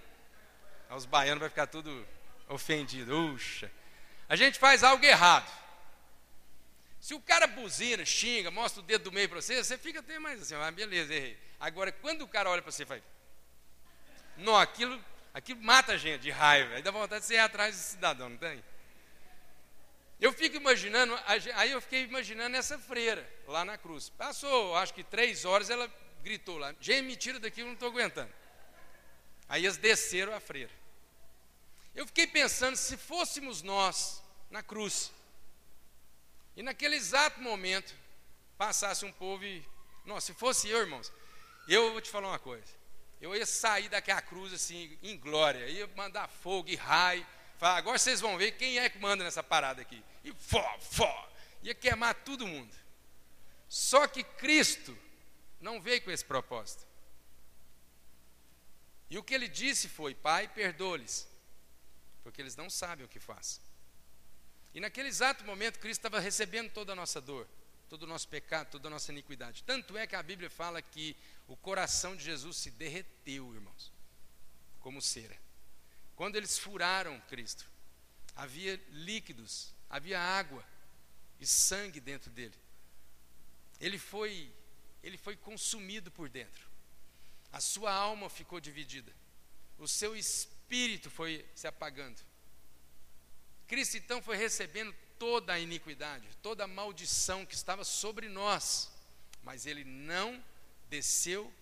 [0.89, 2.09] Os baianos vão ficar tudo
[2.49, 3.15] ofendido.
[3.15, 3.71] Uxa.
[4.27, 5.66] A gente faz algo errado.
[7.07, 10.19] Se o cara buzina, xinga, mostra o dedo do meio para você, você fica até
[10.19, 11.39] mais assim, ah, beleza, errei.
[11.61, 13.01] Agora, quando o cara olha para você e faz.
[14.37, 15.01] Não, aquilo,
[15.33, 16.75] aquilo mata a gente de raiva.
[16.75, 18.61] Aí dá vontade de você ir atrás desse cidadão, não tem?
[20.21, 21.17] Eu fico imaginando,
[21.55, 24.09] aí eu fiquei imaginando essa freira lá na cruz.
[24.09, 25.89] Passou, acho que três horas, ela
[26.25, 28.33] gritou lá: Gente, me tira daqui, eu não estou aguentando.
[29.49, 30.73] Aí eles desceram a freira.
[31.95, 35.13] Eu fiquei pensando, se fôssemos nós na cruz,
[36.57, 37.95] e naquele exato momento
[38.57, 39.63] passasse um povo e.
[40.05, 41.13] Nossa, se fosse eu, irmãos,
[41.69, 42.75] eu vou te falar uma coisa.
[43.21, 47.27] Eu ia sair daquela cruz assim, em glória, ia mandar fogo e raio.
[47.59, 50.03] Falar, agora vocês vão ver quem é que manda nessa parada aqui.
[50.23, 51.31] E fó, fó,
[51.63, 52.75] ia queimar todo mundo.
[53.69, 54.97] Só que Cristo
[55.61, 56.87] não veio com esse propósito.
[59.11, 61.29] E o que ele disse foi: Pai, perdoa-lhes,
[62.23, 63.61] porque eles não sabem o que fazem.
[64.77, 67.49] E naquele exato momento, Cristo estava recebendo toda a nossa dor,
[67.89, 69.63] todo o nosso pecado, toda a nossa iniquidade.
[69.63, 71.17] Tanto é que a Bíblia fala que
[71.49, 73.91] o coração de Jesus se derreteu, irmãos,
[74.81, 75.35] como cera.
[76.15, 77.67] Quando eles furaram Cristo,
[78.35, 80.63] havia líquidos, havia água
[81.41, 82.55] e sangue dentro dele.
[83.81, 84.53] Ele foi,
[85.03, 86.69] ele foi consumido por dentro.
[87.51, 89.11] A sua alma ficou dividida.
[89.79, 92.21] O seu espírito foi se apagando.
[93.67, 98.91] Cristo então foi recebendo toda a iniquidade, toda a maldição que estava sobre nós,
[99.43, 100.43] mas ele não
[100.89, 101.53] desceu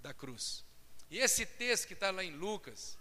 [0.00, 0.64] da cruz.
[1.10, 2.98] E esse texto que está lá em Lucas,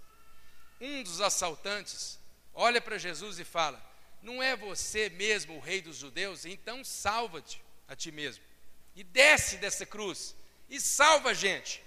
[0.79, 2.19] um dos assaltantes
[2.53, 3.81] olha para Jesus e fala:
[4.21, 6.45] Não é você mesmo o rei dos judeus?
[6.45, 8.43] Então salva-te a ti mesmo.
[8.95, 10.35] E desce dessa cruz
[10.69, 11.83] e salva a gente.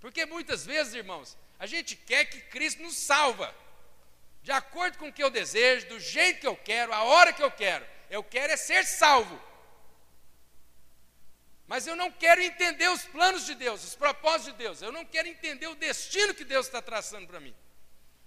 [0.00, 3.54] Porque muitas vezes, irmãos, a gente quer que Cristo nos salva.
[4.44, 7.42] De acordo com o que eu desejo, do jeito que eu quero, a hora que
[7.42, 7.84] eu quero.
[8.10, 9.40] Eu quero é ser salvo.
[11.66, 14.82] Mas eu não quero entender os planos de Deus, os propósitos de Deus.
[14.82, 17.54] Eu não quero entender o destino que Deus está traçando para mim.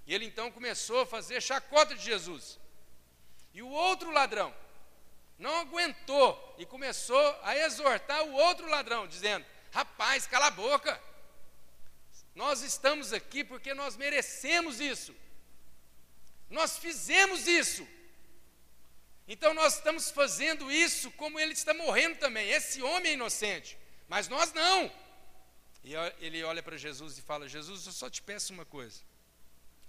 [0.07, 2.59] E ele então começou a fazer chacota de Jesus.
[3.53, 4.51] E o outro ladrão
[5.37, 10.99] não aguentou e começou a exortar o outro ladrão, dizendo: Rapaz, cala a boca.
[12.33, 15.15] Nós estamos aqui porque nós merecemos isso.
[16.49, 17.87] Nós fizemos isso.
[19.27, 22.49] Então nós estamos fazendo isso como ele está morrendo também.
[22.49, 23.77] Esse homem é inocente,
[24.07, 24.91] mas nós não.
[25.83, 29.01] E ele olha para Jesus e fala: Jesus, eu só te peço uma coisa.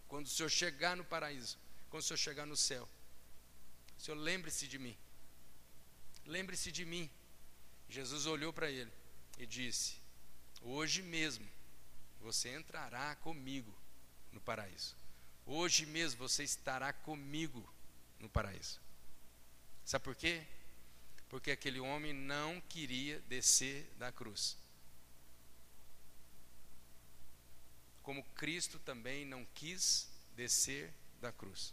[0.08, 1.58] Quando o Senhor chegar no paraíso,
[1.90, 2.88] quando o Senhor chegar no céu,
[3.96, 4.96] o Senhor lembre-se de mim.
[6.26, 7.10] Lembre-se de mim.
[7.88, 8.92] Jesus olhou para ele
[9.38, 9.96] e disse:
[10.62, 11.48] Hoje mesmo
[12.20, 13.72] você entrará comigo
[14.32, 14.96] no paraíso.
[15.50, 17.66] Hoje mesmo você estará comigo
[18.20, 18.78] no paraíso.
[19.82, 20.46] Sabe por quê?
[21.30, 24.58] Porque aquele homem não queria descer da cruz.
[28.02, 31.72] Como Cristo também não quis descer da cruz.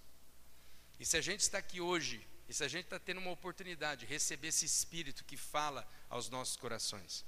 [0.98, 4.06] E se a gente está aqui hoje, e se a gente está tendo uma oportunidade
[4.06, 7.26] de receber esse Espírito que fala aos nossos corações,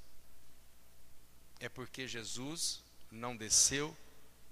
[1.60, 2.82] é porque Jesus
[3.12, 3.96] não desceu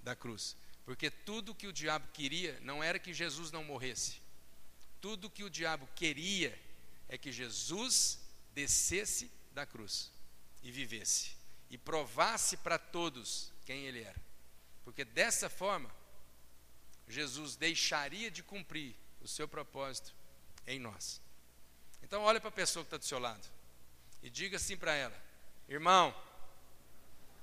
[0.02, 0.54] da cruz.
[0.86, 4.22] Porque tudo que o diabo queria não era que Jesus não morresse,
[5.00, 6.58] tudo que o diabo queria
[7.08, 8.18] é que Jesus
[8.54, 10.10] descesse da cruz
[10.62, 11.36] e vivesse
[11.68, 14.20] e provasse para todos quem ele era.
[14.84, 15.90] Porque dessa forma,
[17.08, 20.14] Jesus deixaria de cumprir o seu propósito
[20.66, 21.20] em nós.
[22.02, 23.46] Então, olha para a pessoa que está do seu lado
[24.22, 25.20] e diga assim para ela:
[25.68, 26.14] irmão,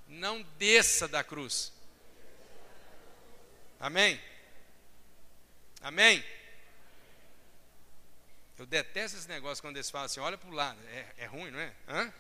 [0.08, 1.74] não desça da cruz.
[3.84, 4.18] Amém?
[5.82, 6.24] Amém?
[8.58, 10.80] Eu detesto esse negócio quando eles falam assim, olha para o lado.
[10.88, 11.74] É, é, ruim, não é?
[11.90, 12.14] Hã?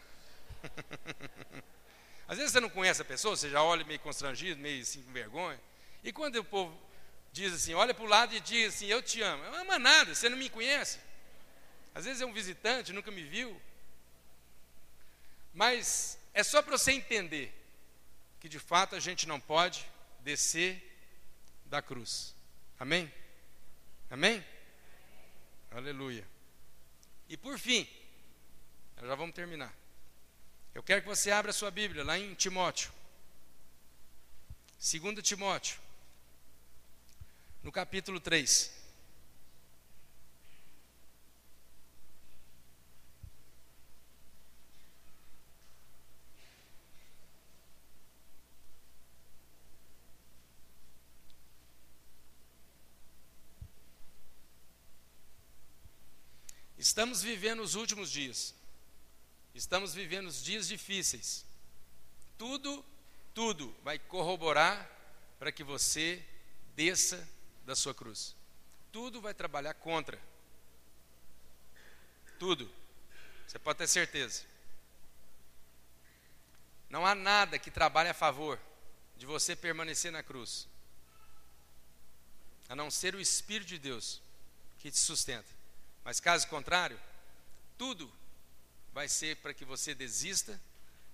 [2.27, 5.13] Às vezes você não conhece a pessoa, você já olha meio constrangido, meio assim com
[5.13, 5.57] vergonha.
[6.03, 6.77] E quando o povo
[7.31, 9.41] diz assim, olha para o lado e diz assim, eu te amo.
[9.45, 10.99] Não ama nada, você não me conhece.
[11.95, 13.57] Às vezes é um visitante, nunca me viu.
[15.53, 17.57] Mas é só para você entender
[18.41, 19.89] que de fato a gente não pode
[20.19, 20.92] descer
[21.73, 22.35] da cruz.
[22.79, 23.11] Amém?
[24.07, 24.45] Amém?
[25.71, 26.23] Aleluia.
[27.27, 27.89] E por fim,
[29.01, 29.73] já vamos terminar.
[30.71, 32.91] Eu quero que você abra a sua Bíblia lá em Timóteo.
[34.79, 35.79] 2 Timóteo,
[37.63, 38.71] no capítulo 3.
[56.93, 58.53] Estamos vivendo os últimos dias.
[59.55, 61.43] Estamos vivendo os dias difíceis.
[62.37, 62.85] Tudo,
[63.33, 64.87] tudo vai corroborar
[65.39, 66.23] para que você
[66.75, 67.27] desça
[67.65, 68.35] da sua cruz.
[68.91, 70.21] Tudo vai trabalhar contra.
[72.37, 72.71] Tudo.
[73.47, 74.43] Você pode ter certeza.
[76.91, 78.59] Não há nada que trabalhe a favor.
[79.17, 80.67] de você permanecer na cruz,
[82.69, 84.21] a não ser o Espírito de Deus
[84.77, 85.62] que te sustenta.
[86.03, 86.99] Mas caso contrário,
[87.77, 88.11] tudo
[88.91, 90.59] vai ser para que você desista,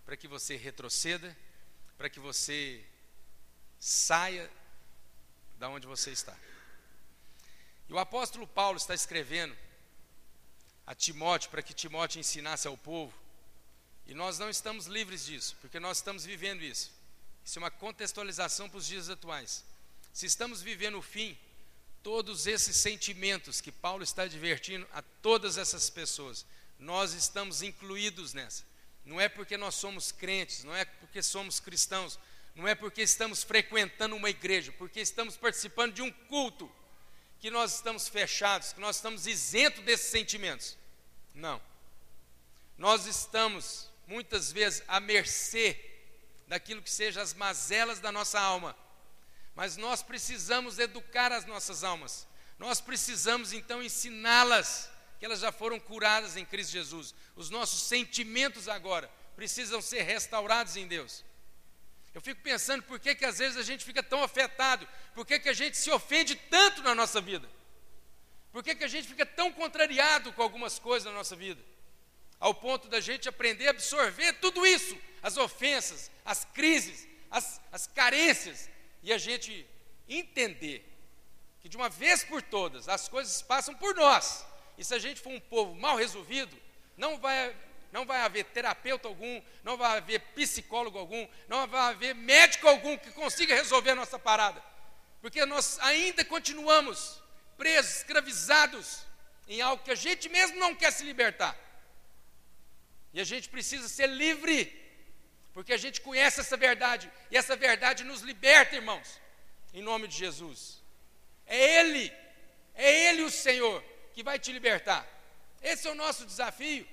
[0.05, 1.35] para que você retroceda,
[1.97, 2.83] para que você
[3.79, 4.49] saia
[5.57, 6.35] da onde você está.
[7.87, 9.55] E o apóstolo Paulo está escrevendo
[10.85, 13.13] a Timóteo para que Timóteo ensinasse ao povo.
[14.07, 16.91] E nós não estamos livres disso, porque nós estamos vivendo isso.
[17.45, 19.63] Isso é uma contextualização para os dias atuais.
[20.11, 21.37] Se estamos vivendo o fim,
[22.03, 26.45] todos esses sentimentos que Paulo está advertindo a todas essas pessoas,
[26.79, 28.63] nós estamos incluídos nessa.
[29.05, 32.19] Não é porque nós somos crentes, não é porque somos cristãos,
[32.55, 36.71] não é porque estamos frequentando uma igreja, porque estamos participando de um culto
[37.39, 40.77] que nós estamos fechados, que nós estamos isentos desses sentimentos.
[41.33, 41.61] Não.
[42.77, 45.79] Nós estamos, muitas vezes, à mercê
[46.47, 48.75] daquilo que seja as mazelas da nossa alma.
[49.59, 52.25] Mas nós precisamos educar as nossas almas.
[52.57, 54.89] Nós precisamos, então, ensiná-las
[55.19, 57.13] que elas já foram curadas em Cristo Jesus.
[57.35, 61.25] Os nossos sentimentos agora precisam ser restaurados em Deus.
[62.13, 65.37] Eu fico pensando por que, que às vezes a gente fica tão afetado, por que,
[65.37, 67.49] que a gente se ofende tanto na nossa vida.
[68.53, 71.61] Por que, que a gente fica tão contrariado com algumas coisas na nossa vida?
[72.39, 77.87] Ao ponto da gente aprender a absorver tudo isso, as ofensas, as crises, as, as
[77.87, 78.69] carências,
[79.01, 79.65] e a gente
[80.07, 80.85] entender
[81.61, 84.45] que de uma vez por todas as coisas passam por nós.
[84.77, 86.55] E se a gente for um povo mal resolvido,
[86.95, 87.55] não vai,
[87.91, 92.97] não vai haver terapeuta algum, não vai haver psicólogo algum, não vai haver médico algum
[92.97, 94.63] que consiga resolver a nossa parada.
[95.21, 97.21] Porque nós ainda continuamos
[97.57, 99.03] presos, escravizados
[99.47, 101.57] em algo que a gente mesmo não quer se libertar.
[103.13, 104.65] E a gente precisa ser livre,
[105.53, 109.19] porque a gente conhece essa verdade, e essa verdade nos liberta, irmãos,
[109.73, 110.81] em nome de Jesus.
[111.45, 112.13] É Ele,
[112.75, 113.83] é Ele o Senhor
[114.13, 115.07] que vai te libertar.
[115.61, 116.87] Esse é o nosso desafio.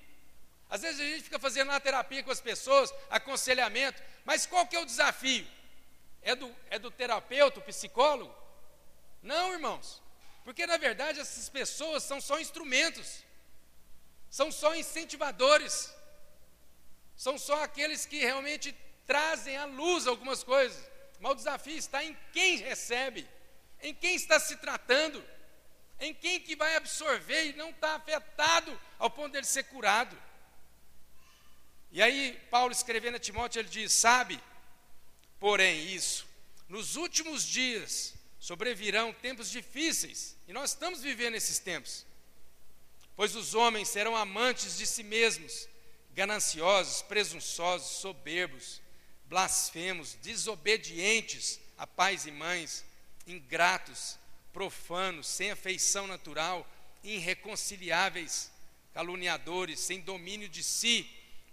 [0.69, 4.75] Às vezes a gente fica fazendo uma terapia com as pessoas, aconselhamento, mas qual que
[4.75, 5.47] é o desafio?
[6.23, 8.35] É do, é do terapeuta, o psicólogo?
[9.23, 10.03] Não, irmãos.
[10.45, 13.25] Porque na verdade essas pessoas são só instrumentos,
[14.31, 15.93] são só incentivadores,
[17.17, 20.79] são só aqueles que realmente trazem à luz algumas coisas.
[21.21, 23.27] Mas o desafio está em quem recebe,
[23.81, 25.25] em quem está se tratando,
[25.99, 30.17] em quem que vai absorver e não está afetado ao ponto dele ser curado.
[31.91, 34.39] E aí, Paulo escrevendo a Timóteo, ele diz: Sabe,
[35.41, 36.27] porém, isso,
[36.69, 42.05] nos últimos dias sobrevirão tempos difíceis, e nós estamos vivendo esses tempos.
[43.17, 45.67] Pois os homens serão amantes de si mesmos,
[46.17, 48.81] gananciosos, presunçosos, soberbos,
[49.27, 52.87] blasfemos, desobedientes a pais e mães,
[53.27, 54.19] ingratos,
[54.51, 56.67] profanos, sem afeição natural,
[57.05, 58.51] irreconciliáveis,
[58.95, 61.07] caluniadores, sem domínio de si,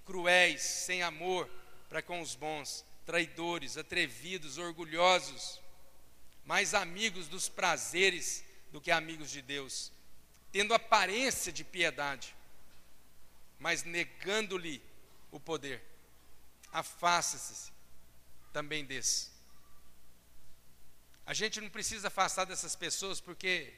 [0.05, 1.49] cruéis, sem amor
[1.89, 5.61] para com os bons, traidores, atrevidos, orgulhosos,
[6.45, 9.91] mais amigos dos prazeres do que amigos de Deus,
[10.53, 12.34] tendo aparência de piedade,
[13.74, 14.80] mas negando-lhe
[15.32, 15.84] o poder.
[16.72, 17.72] Afaste-se
[18.52, 19.32] também desse.
[21.26, 23.74] A gente não precisa afastar dessas pessoas porque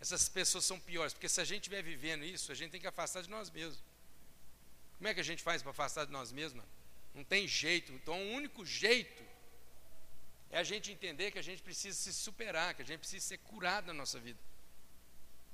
[0.00, 2.86] essas pessoas são piores, porque se a gente estiver vivendo isso, a gente tem que
[2.86, 3.82] afastar de nós mesmos.
[4.96, 6.64] Como é que a gente faz para afastar de nós mesmos?
[7.14, 7.92] Não tem jeito.
[7.92, 9.22] Então, o único jeito
[10.50, 13.38] é a gente entender que a gente precisa se superar, que a gente precisa ser
[13.38, 14.40] curado na nossa vida.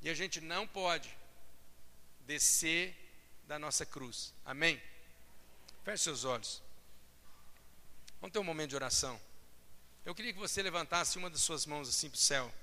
[0.00, 1.10] E a gente não pode
[2.20, 2.99] descer
[3.50, 4.32] da nossa cruz.
[4.44, 4.80] Amém?
[5.82, 6.62] Feche seus olhos.
[8.20, 9.20] Vamos ter um momento de oração.
[10.04, 12.54] Eu queria que você levantasse uma das suas mãos assim para o céu.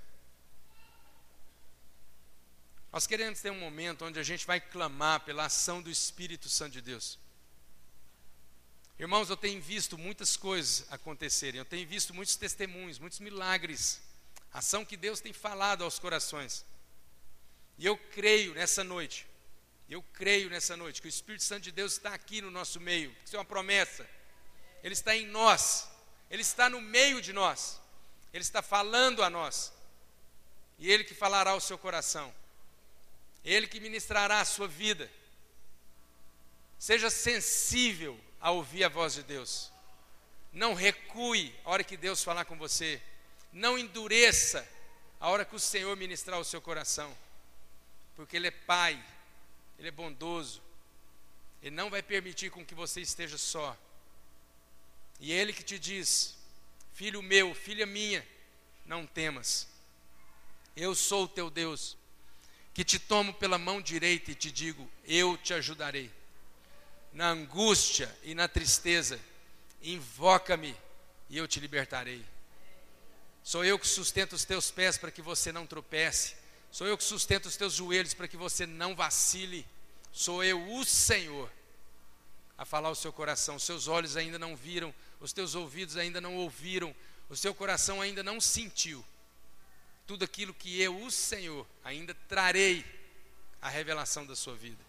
[2.89, 6.71] Nós queremos ter um momento onde a gente vai clamar pela ação do Espírito Santo
[6.71, 7.19] de Deus.
[8.97, 14.01] Irmãos, eu tenho visto muitas coisas acontecerem, eu tenho visto muitos testemunhos, muitos milagres,
[14.53, 16.63] ação que Deus tem falado aos corações.
[17.77, 19.26] E eu creio nessa noite,
[19.89, 23.15] eu creio nessa noite que o Espírito Santo de Deus está aqui no nosso meio,
[23.25, 24.07] isso é uma promessa.
[24.83, 25.89] Ele está em nós,
[26.29, 27.79] ele está no meio de nós,
[28.33, 29.73] ele está falando a nós.
[30.79, 32.33] E ele que falará ao seu coração.
[33.43, 35.09] Ele que ministrará a sua vida.
[36.77, 39.71] Seja sensível a ouvir a voz de Deus.
[40.53, 43.01] Não recue a hora que Deus falar com você.
[43.51, 44.67] Não endureça
[45.19, 47.15] a hora que o Senhor ministrar o seu coração.
[48.15, 49.03] Porque Ele é Pai,
[49.77, 50.61] Ele é bondoso.
[51.61, 53.77] Ele não vai permitir com que você esteja só.
[55.19, 56.35] E Ele que te diz:
[56.93, 58.25] Filho meu, filha minha,
[58.85, 59.67] não temas.
[60.75, 61.97] Eu sou o teu Deus,
[62.73, 66.11] que te tomo pela mão direita e te digo: Eu te ajudarei.
[67.13, 69.19] Na angústia e na tristeza,
[69.81, 70.75] invoca-me
[71.29, 72.23] e eu te libertarei.
[73.43, 76.35] Sou eu que sustento os teus pés para que você não tropece.
[76.77, 79.65] Sou eu que sustento os teus joelhos para que você não vacile.
[80.13, 81.51] Sou eu, o Senhor,
[82.55, 83.55] a falar o seu coração.
[83.55, 86.95] Os seus olhos ainda não viram, os teus ouvidos ainda não ouviram,
[87.29, 89.03] o seu coração ainda não sentiu.
[90.05, 92.85] Tudo aquilo que eu, o Senhor, ainda trarei
[93.59, 94.85] a revelação da sua vida.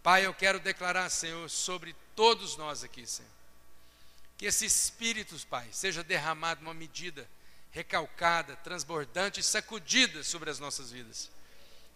[0.00, 3.32] Pai, eu quero declarar, Senhor, sobre todos nós aqui, Senhor,
[4.36, 7.28] que esse Espírito, Pai, seja derramado uma medida
[7.70, 11.30] recalcada, transbordante e sacudida sobre as nossas vidas.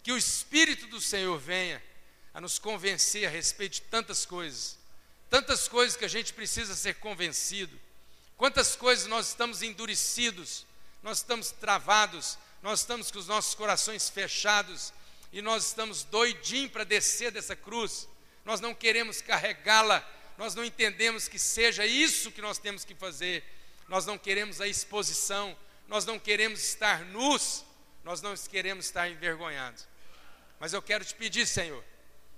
[0.01, 1.81] Que o Espírito do Senhor venha
[2.33, 4.77] a nos convencer a respeito de tantas coisas,
[5.29, 7.79] tantas coisas que a gente precisa ser convencido,
[8.37, 10.65] quantas coisas nós estamos endurecidos,
[11.01, 14.93] nós estamos travados, nós estamos com os nossos corações fechados
[15.31, 18.07] e nós estamos doidinhos para descer dessa cruz,
[18.45, 20.07] nós não queremos carregá-la,
[20.37, 23.43] nós não entendemos que seja isso que nós temos que fazer.
[23.87, 25.55] Nós não queremos a exposição,
[25.87, 27.63] nós não queremos estar nus,
[28.03, 29.87] nós não queremos estar envergonhados.
[30.59, 31.83] Mas eu quero te pedir, Senhor,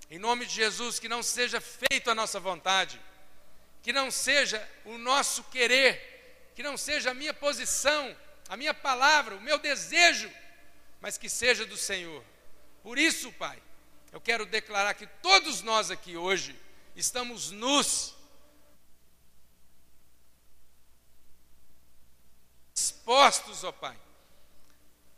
[0.09, 2.99] em nome de Jesus, que não seja feito a nossa vontade,
[3.81, 8.15] que não seja o nosso querer, que não seja a minha posição,
[8.49, 10.31] a minha palavra, o meu desejo,
[11.01, 12.23] mas que seja do Senhor.
[12.81, 13.61] Por isso, Pai,
[14.11, 16.55] eu quero declarar que todos nós aqui hoje
[16.95, 18.14] estamos nus
[22.85, 23.97] expostos, ó Pai,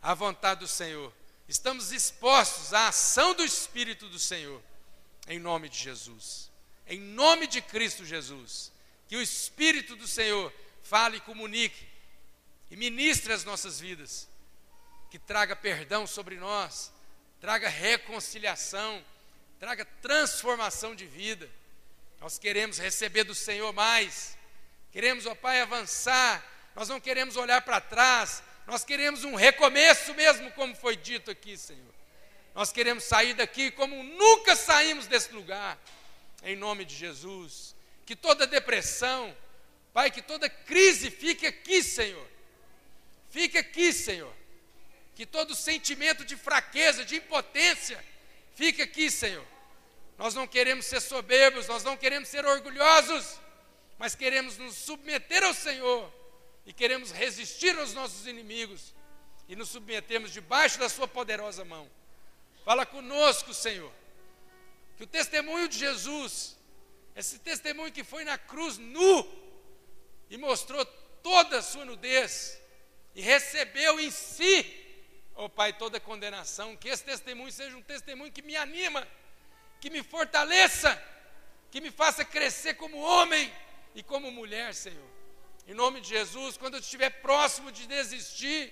[0.01, 1.13] à vontade do Senhor.
[1.47, 4.61] Estamos expostos à ação do Espírito do Senhor,
[5.27, 6.49] em nome de Jesus.
[6.87, 8.71] Em nome de Cristo Jesus.
[9.07, 10.53] Que o Espírito do Senhor
[10.83, 11.85] fale e comunique
[12.71, 14.27] e ministre as nossas vidas.
[15.09, 16.91] Que traga perdão sobre nós,
[17.39, 19.03] traga reconciliação,
[19.59, 21.49] traga transformação de vida.
[22.19, 24.37] Nós queremos receber do Senhor mais,
[24.91, 30.51] queremos, ó Pai, avançar nós não queremos olhar para trás, nós queremos um recomeço mesmo,
[30.51, 31.91] como foi dito aqui, Senhor.
[32.53, 35.75] Nós queremos sair daqui como nunca saímos desse lugar,
[36.43, 37.75] em nome de Jesus.
[38.05, 39.35] Que toda depressão,
[39.91, 42.27] Pai, que toda crise fique aqui, Senhor.
[43.31, 44.33] Fique aqui, Senhor.
[45.15, 48.05] Que todo sentimento de fraqueza, de impotência,
[48.53, 49.47] fique aqui, Senhor.
[50.15, 53.39] Nós não queremos ser soberbos, nós não queremos ser orgulhosos,
[53.97, 56.16] mas queremos nos submeter ao Senhor
[56.67, 58.93] e queremos resistir aos nossos inimigos
[59.47, 61.89] e nos submetemos debaixo da Sua poderosa mão.
[62.65, 63.89] Fala conosco, Senhor,
[64.97, 66.57] que o testemunho de Jesus,
[67.15, 69.25] esse testemunho que foi na cruz nu
[70.29, 70.83] e mostrou
[71.23, 72.59] toda a sua nudez
[73.15, 74.65] e recebeu em si,
[75.35, 79.07] ó oh, Pai, toda condenação, que esse testemunho seja um testemunho que me anima,
[79.79, 81.01] que me fortaleça,
[81.71, 83.53] que me faça crescer como homem
[83.95, 85.17] e como mulher, Senhor.
[85.67, 88.71] Em nome de Jesus, quando eu estiver próximo de desistir,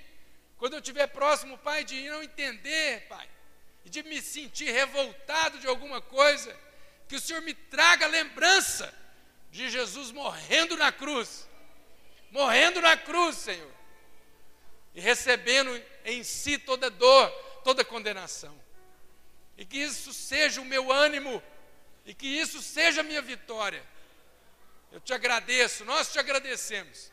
[0.57, 3.27] quando eu estiver próximo, Pai, de não entender, Pai,
[3.83, 6.57] e de me sentir revoltado de alguma coisa,
[7.09, 8.93] que o Senhor me traga lembrança
[9.51, 11.45] de Jesus morrendo na cruz,
[12.31, 13.73] morrendo na cruz, Senhor,
[14.93, 15.69] e recebendo
[16.05, 17.29] em si toda dor,
[17.65, 18.57] toda condenação.
[19.57, 21.43] E que isso seja o meu ânimo,
[22.05, 23.85] e que isso seja a minha vitória
[24.95, 27.11] eu te agradeço, nós te agradecemos,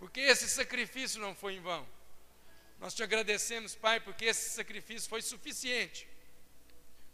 [0.00, 1.88] porque esse sacrifício não foi em vão.
[2.80, 6.08] Nós te agradecemos, Pai, porque esse sacrifício foi suficiente.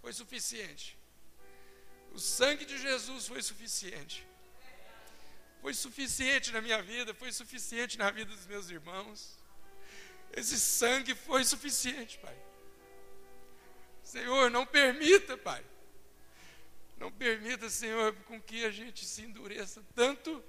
[0.00, 0.96] Foi suficiente.
[2.12, 4.26] O sangue de Jesus foi suficiente.
[5.60, 9.38] Foi suficiente na minha vida, foi suficiente na vida dos meus irmãos.
[10.32, 12.38] Esse sangue foi suficiente, Pai.
[14.02, 15.62] Senhor, não permita, Pai,
[17.00, 20.44] não permita, Senhor, com que a gente se endureça tanto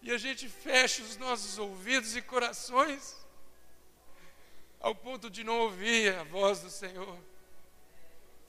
[0.00, 3.16] e a gente feche os nossos ouvidos e corações
[4.78, 7.18] ao ponto de não ouvir a voz do Senhor.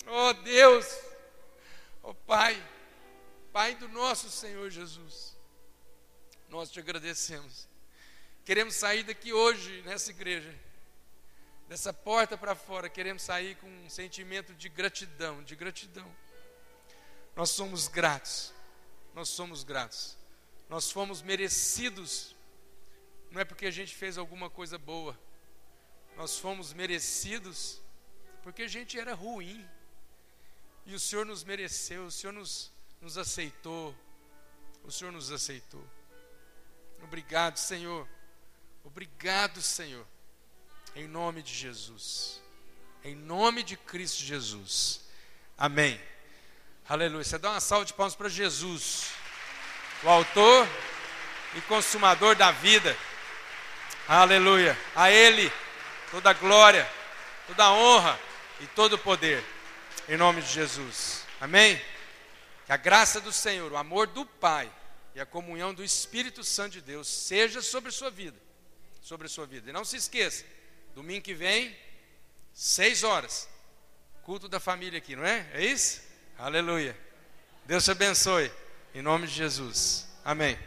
[0.05, 0.85] Oh Deus,
[2.03, 2.55] oh Pai,
[3.51, 5.35] Pai do nosso Senhor Jesus,
[6.49, 7.67] nós te agradecemos.
[8.45, 10.53] Queremos sair daqui hoje, nessa igreja,
[11.67, 16.22] dessa porta para fora, queremos sair com um sentimento de gratidão, de gratidão
[17.35, 18.53] nós somos gratos.
[19.13, 20.17] Nós somos gratos.
[20.69, 22.35] Nós fomos merecidos.
[23.31, 25.19] Não é porque a gente fez alguma coisa boa.
[26.15, 27.81] Nós fomos merecidos
[28.43, 29.67] porque a gente era ruim.
[30.85, 32.71] E o Senhor nos mereceu, o Senhor nos,
[33.01, 33.95] nos aceitou.
[34.83, 35.83] O Senhor nos aceitou.
[37.01, 38.07] Obrigado, Senhor.
[38.83, 40.05] Obrigado, Senhor.
[40.95, 42.41] Em nome de Jesus.
[43.03, 45.01] Em nome de Cristo Jesus.
[45.57, 45.99] Amém.
[46.87, 47.23] Aleluia.
[47.23, 49.11] Você dá uma salva de palmas para Jesus,
[50.03, 50.67] o autor
[51.55, 52.95] e consumador da vida.
[54.05, 54.77] Aleluia.
[54.93, 55.49] A Ele
[56.11, 56.85] toda a glória,
[57.47, 58.19] toda a honra
[58.59, 59.41] e todo o poder.
[60.09, 61.23] Em nome de Jesus.
[61.39, 61.81] Amém?
[62.65, 64.69] Que a graça do Senhor, o amor do Pai
[65.15, 68.37] e a comunhão do Espírito Santo de Deus seja sobre sua vida.
[69.01, 69.69] Sobre sua vida.
[69.69, 70.43] E não se esqueça,
[70.93, 71.73] domingo que vem,
[72.53, 73.47] seis horas,
[74.23, 75.49] culto da família aqui, não é?
[75.53, 76.12] É isso?
[76.37, 76.97] Aleluia.
[77.65, 78.51] Deus te abençoe.
[78.93, 80.07] Em nome de Jesus.
[80.23, 80.57] Amém.